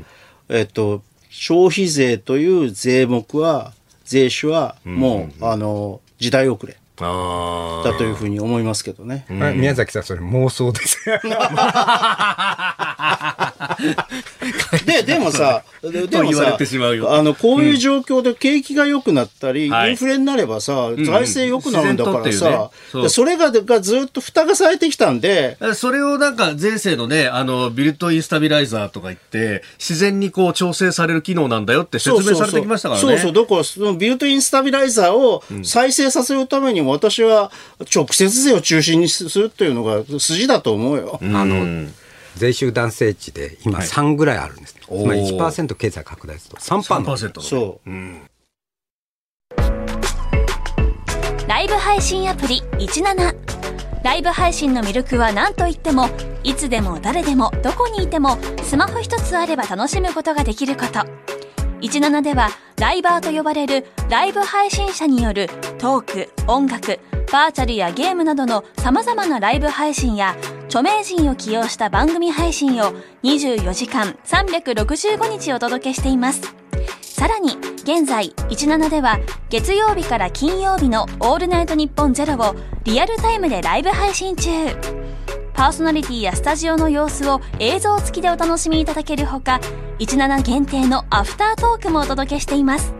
[0.50, 3.74] えっと、消費税という税目は、
[4.06, 6.74] 税種は、もう、あの、時代遅れ。
[6.74, 6.78] あ
[7.84, 9.26] だというふうに思いますけどね。
[9.30, 10.98] はい宮崎さん、それ妄想です。
[14.86, 22.24] で、 でもさ、 ででもさあの、こういう状況で景気が良くなったり、はいインフレになればさ、財政良くなるんだからさっ
[22.92, 25.76] ていうね、それががずっと蓋がされてきたんで、あ。
[25.76, 33.08] それをなんか税制のね、あの、ビルトインスタビライザーとか言って、自然にこう調整される機能なんだよって説明されてきましたからね。
[33.08, 33.34] そうそう。
[33.34, 37.52] だから、そのビルトインスタビライザーを再生させるためにも、私は
[37.94, 41.20] 直接税を中心にするっていうのが筋だと思うよ。
[41.22, 41.90] あの
[42.36, 45.04] 税収男性値で今3ぐらいあるんです、おー。
[45.04, 47.42] つまり1%経済拡大すると3%の3%の。
[47.42, 47.90] そう。
[51.48, 53.36] ライブ配信アプリ17
[54.04, 56.10] ライブ配信の魅力は何といっても
[56.44, 61.06] いつでも誰でもどこにいてもスマホ一つあれば楽しむことができること
[61.84, 67.00] 17ではライバーと呼ばれるライブ配信者によるトーク音楽
[67.32, 76.56] バーチャルやゲームなどの様々なライブ配信や著名人を起用した番組配信を24時間365日お届けしています。
[77.02, 79.20] さらに現在17では
[79.50, 84.52] 月曜日から金曜日の「オールナイトニッポンゼロをリアルタイムでライブ配信中。
[85.54, 89.60] パーソナリティやスタジオの様子を映像付きでお楽しみいただけるほか
[90.00, 92.94] 17限定のアフタートークもお届けしています。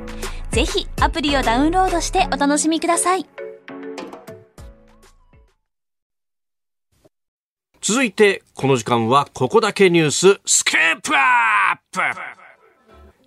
[0.52, 3.26] ぜひアプリをダウンロードしてお楽しみください。
[7.82, 12.00] 続いてこの時間はここだけニューススクープアップ。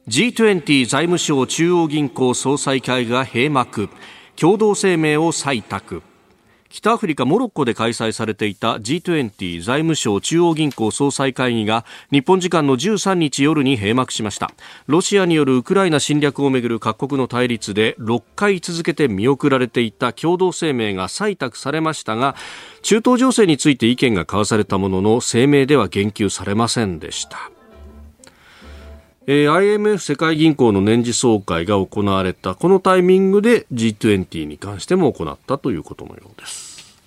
[0.09, 3.89] G20 財務省中央銀行総裁会が閉幕。
[4.37, 6.03] 共同声明を採択。
[6.68, 14.50] 北アフリカ・モロッコで開催されていた G20 財務省中央銀行総裁会議が日本時間の13日夜に閉幕しました。
[14.86, 22.36] ロシアによるウクライナ侵略をめぐる各国の対立で6回続けて見送られていた共同声明が採択されましたが
[22.82, 27.55] 中東情勢について意見が交わされたものの声明では言及されませんでした。
[29.29, 32.55] えー IMF 世界銀行の年次総会が行われた。
[32.55, 37.01] このタイミングで G20 に関しても行ったということのようです。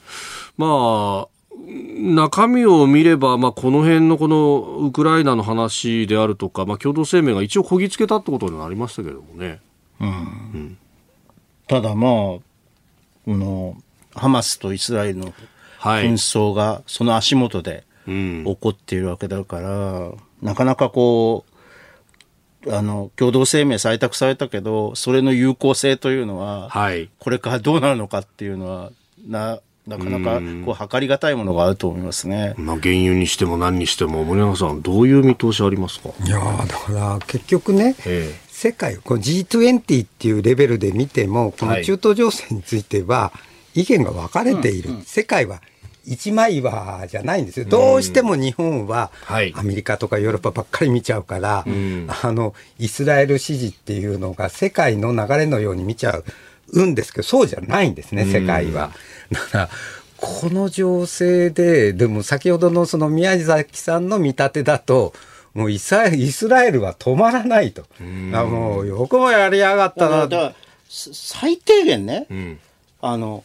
[0.57, 9.59] まあ中身を見れば、まあ、この辺のこのウクライナの話であるとか、まあ、共同声明が一応こぎつけたってことになりましたけれどもね。
[11.67, 12.41] ただまあ、こ
[13.27, 13.77] の、
[14.15, 15.33] ハマスとイスラエルの
[15.77, 16.05] はい。
[16.05, 18.43] 紛争がその足元でうん。
[18.45, 20.11] 起こっているわけだから、
[20.41, 21.48] なかなかこう、
[22.67, 27.09] あの、共同声明採択されたけど、それの有効性というのは、はい。
[27.19, 28.91] これからどうなるのかっていうのは、
[29.27, 32.53] な、なかなかこう測りがたいものがあると思いますね。
[32.57, 36.09] まあ、原油にしても何にしても、森永さん、どういう見通しありますか？
[36.23, 43.31] いやーだから結局ね、え世界、この G20 っていうレベルで見ても、この中東情勢については、
[43.73, 45.61] 意見が分かれている、世界は
[46.09, 47.67] 一枚岩じゃないんですよ。
[47.67, 49.53] どうしても日本ははい。
[49.55, 51.65] アメリカとかヨーロッパばっかり見ちゃうから、
[52.23, 56.19] あの、イスラエル支持っていうのが世界の流れのように見ちゃ
[56.71, 58.91] うんですけど、そうじゃないんですね、世界は。
[59.31, 59.69] だから、
[60.17, 65.13] この情勢で、でも先ほどのその宮崎さんの見立てだと、
[65.53, 67.85] もうイスラエルイスラエルは止まらないと。
[68.33, 70.27] あもうよくもやりやがったな。
[70.27, 70.53] だから
[70.89, 72.59] す最低限ね、ん。
[73.01, 73.43] あの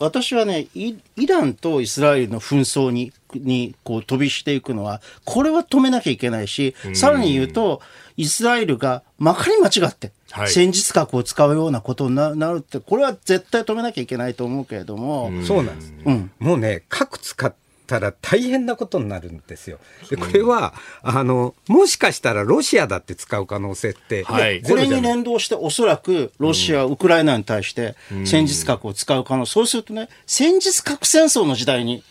[0.00, 7.80] 私はねイイランとイスラエルの紛争ににこう飛びしていくのはこれは止めなきゃいけないし、さらに言うと
[8.16, 10.48] イスラエルがまかり間違って、はい。
[10.48, 15.94] 戦術核を使うようなことにななるってこれは絶対止めなきゃいけないと思うけれども、そうなんです。
[16.04, 16.30] うん。
[16.38, 17.54] もうね、核使っ
[17.90, 19.78] たら大変なことになるんですよ。
[20.08, 20.72] で、これは、
[21.02, 24.62] あの、もしかしたらロシアだって使う可能性って、はい。
[24.62, 32.04] これに連動して、おそらくロシア、ウクライナに対して戦術核を使う可能性、そうするとね、戦術核戦争の時代に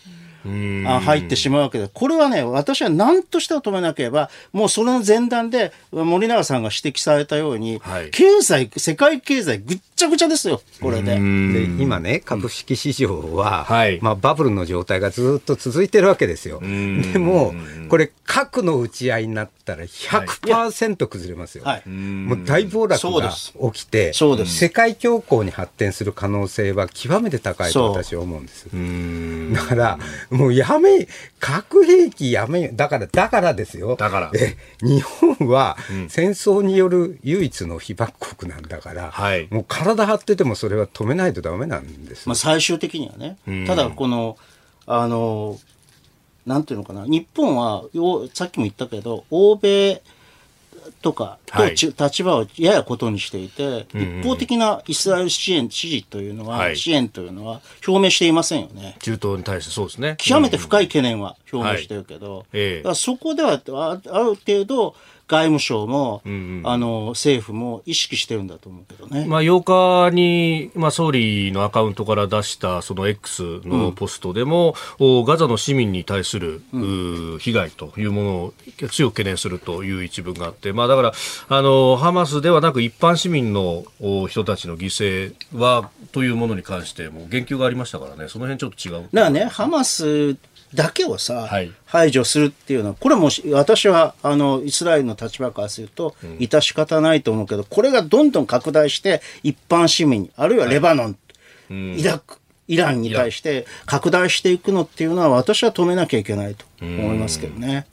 [0.86, 8.10] あ入ってしまうわけで、これはね、私は何としても止めなければ、もうそれの前段で、森永さんが指摘されたように、はい。
[8.10, 11.14] 経済、世界経済ぐっちゃぐちゃですよ、これで。
[11.14, 11.20] で
[11.78, 13.98] 今ね、株式市場は、はい。
[14.00, 16.60] まあ、バブルの状態がずっと続いてるわけですよ。
[16.60, 17.54] でも、
[17.88, 21.64] これ、核の打ち合いになったら100%崩れますよ。
[21.64, 21.88] はい。
[21.88, 23.30] もう大暴落が
[23.72, 28.68] 起きて、世界恐慌に発展する可能性は極めて高いと私は思うんです。
[29.54, 29.98] だから、
[30.30, 31.08] もうやめ、
[31.40, 33.96] 核兵器やめ、だから、だからですよ。
[33.96, 34.30] だから。
[34.34, 35.76] え日本は
[36.08, 39.48] 戦争による唯一の被爆国なんだから、はい。
[39.50, 42.28] もう体張っててもそれは止めないとダメなんです。
[42.28, 43.36] まあ、最終的にはね、
[43.66, 44.36] ただこの、
[44.86, 45.58] あの、
[46.46, 50.02] なんていうのかな、日本は、よさっきも言ったけど、欧米
[51.02, 51.70] とかはい。
[51.70, 56.76] 立場をややことにしていて、一方的なイスラエル支援、支持というのは、はい。
[56.76, 58.96] 支援というのは表明していませんよね。
[59.00, 60.16] 中東に対してそうですね。
[60.18, 62.76] 極めて深い懸念は表明してるけど、ええ。
[62.78, 64.94] だからそこではあある程度
[65.30, 66.22] 外務省も、
[66.64, 69.26] あの政府も意識してるんだと思うけどね。
[69.26, 78.54] まあ、8日に、まあ、総理のアカウントから出したその X のポストでも、おガザの市民に対する、うー被害というものを
[78.90, 81.12] 強く懸念するという一文があって、まあ、だから
[81.48, 89.08] あのハマスではなく一般市民のお人たちの犠牲はというものに関しても言及がありましたからねその辺ちょっと違う。
[89.12, 90.34] だからね、ハマス
[90.74, 91.72] だけをさ、はい。
[91.86, 101.16] 排除するっていうのは、これもし私はあのイスラエルの立場からすると、致し方ないと思うけど、これがどんどん拡大して、一般市民、あるいはレバノン、
[101.96, 107.86] イラク、イランに対して拡大していくのっていうのは、私は止めなきゃいけないと思いますけどね。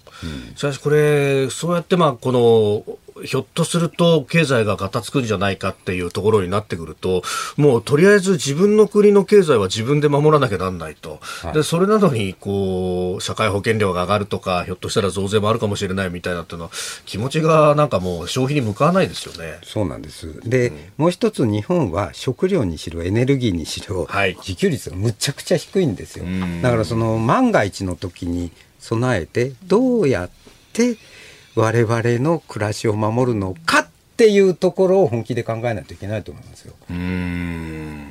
[0.56, 7.24] しかしこれ、そうやってまあこのひょっとすると経済がガタつくんじゃないかっていうところになってくると、
[7.56, 11.20] もうとりあえず自分の国の経済は自分で守らなきゃなんないと、
[11.54, 16.72] でそれなのにこう社会保険料が上がるとか、ひょっとしたら増税もあるかもしれないみたいなっていうのは、
[17.06, 19.60] 気持ちがなんかもう消費に向かわないですよね。
[19.64, 20.42] そうなんです。
[20.48, 26.26] で、もう一つ日本は食料にしろエネルギーにしろ、はい自給率がむちゃくちゃ低いんですよ。
[26.62, 30.30] だからその万が一の時に備えてどうやっ
[30.74, 30.96] て
[31.58, 33.88] 我々の暮らしを守るのかっ
[34.18, 36.76] ていうところを本気で考えないといけないと思いますよ。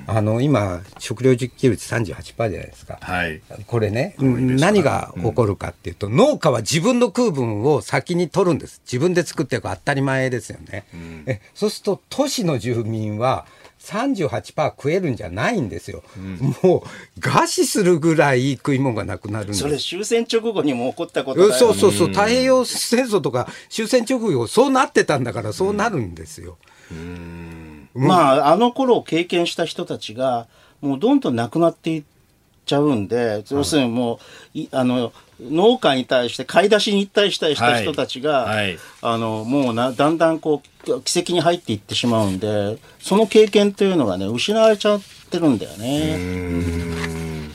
[0.09, 2.99] あの今食料自給率38%じゃないですか。
[3.01, 3.41] はい。
[3.67, 8.81] これね、何が起こるかっていうと、農家は自分の食う分を先に取るんです。
[8.85, 10.85] 自分で作っていく当たり前ですよね。
[11.27, 13.47] えそうすると、都市の住民は
[13.87, 16.03] 38%食えるんじゃないんですよ。
[16.63, 16.85] も
[17.17, 19.61] う、餓死するぐらい食い物がなくなるんです。
[19.61, 26.59] それ終戦直後にも起こったことそうそうそう、太平洋戦争とか終戦直後、そうなってたんだから、そうなるんですよ。
[27.95, 30.49] まあ、あの頃を経験した人たちが、
[30.81, 32.05] もうどんどんなくなっていっ
[32.67, 34.19] ちゃうんで、要するにも
[34.55, 38.57] う、いあの、農家に対して買い出しに行ったりしたりした人たちが、はい。
[38.57, 45.01] はいあの、もうな、だんだんこう、奇跡に入っていってしまうんで、その経験というのがね、失われちゃっ
[45.31, 46.19] てるんだよね。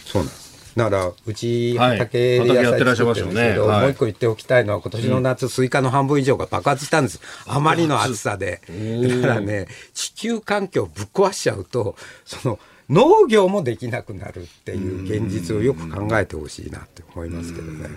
[0.06, 0.42] そうなんです。
[0.76, 1.98] だから、うちはい。
[1.98, 3.82] 畑で野畑やって菜らっしゃいますよね作ってるんですけど、はい。
[3.82, 7.20] もう一個言っておきたいのは、今年の夏、スイカの半分以上が爆発したんです。
[7.46, 8.62] あまりの暑さで。
[8.68, 11.96] だからね、地球環境をぶっ壊しちゃうと、
[12.26, 12.60] その、
[12.92, 17.90] 農業もできなくなるっていう現実をよく考えてほしいなって思いますけどね。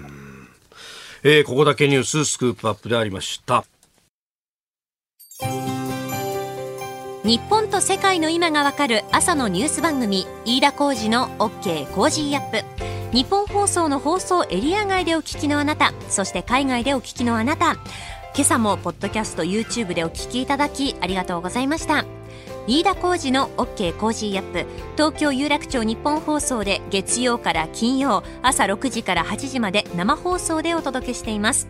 [1.24, 3.64] えーここだけニューススクープアップでありました。
[7.24, 12.62] 日本と世界の今がわかる朝のニュース番組飯田浩二の OK コージーアップ
[13.16, 22.04] 日本放送の放送エリア外でお聞きのあなたそして海外でお聞きのあなた今朝もポッドキャスト YouTube でお聞きいただきありがとうございました
[22.66, 24.66] 飯田浩二の OK コージーアップ。
[24.96, 31.66] 東京有楽町ニッポン放送で月曜から金曜朝6時から8時まで生放送でお届けしています。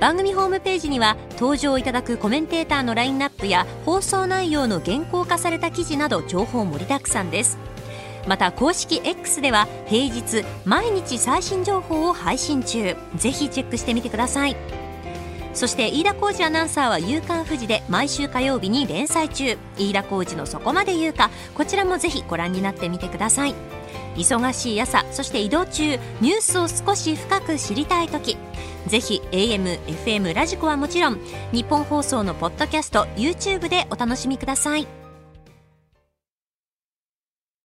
[0.00, 7.58] 番組ホームページには登場いただくコメンテーターのラインナップや放送内容の原稿化された記事など情報盛りだくさんです。
[8.26, 12.96] また公式 X では平日毎日最新情報を配信中。
[13.16, 14.56] ぜひチェックしてみてください。
[15.52, 19.58] そして飯田浩二アナウンサーは「夕刊富士」で毎週火曜日に連載中。
[19.76, 21.30] 飯田浩二のそこまで言うか。
[21.54, 23.54] こちらもぜひご覧になってみてください。
[24.16, 25.98] 忙しい朝そして移動中。
[26.20, 28.36] ニュースを少し深く知りたい時。
[28.86, 31.18] ぜひ AM、FM、ラジコはもちろん。
[31.52, 34.99] 日本放送のポッドキャスト YouTube でお楽しみください。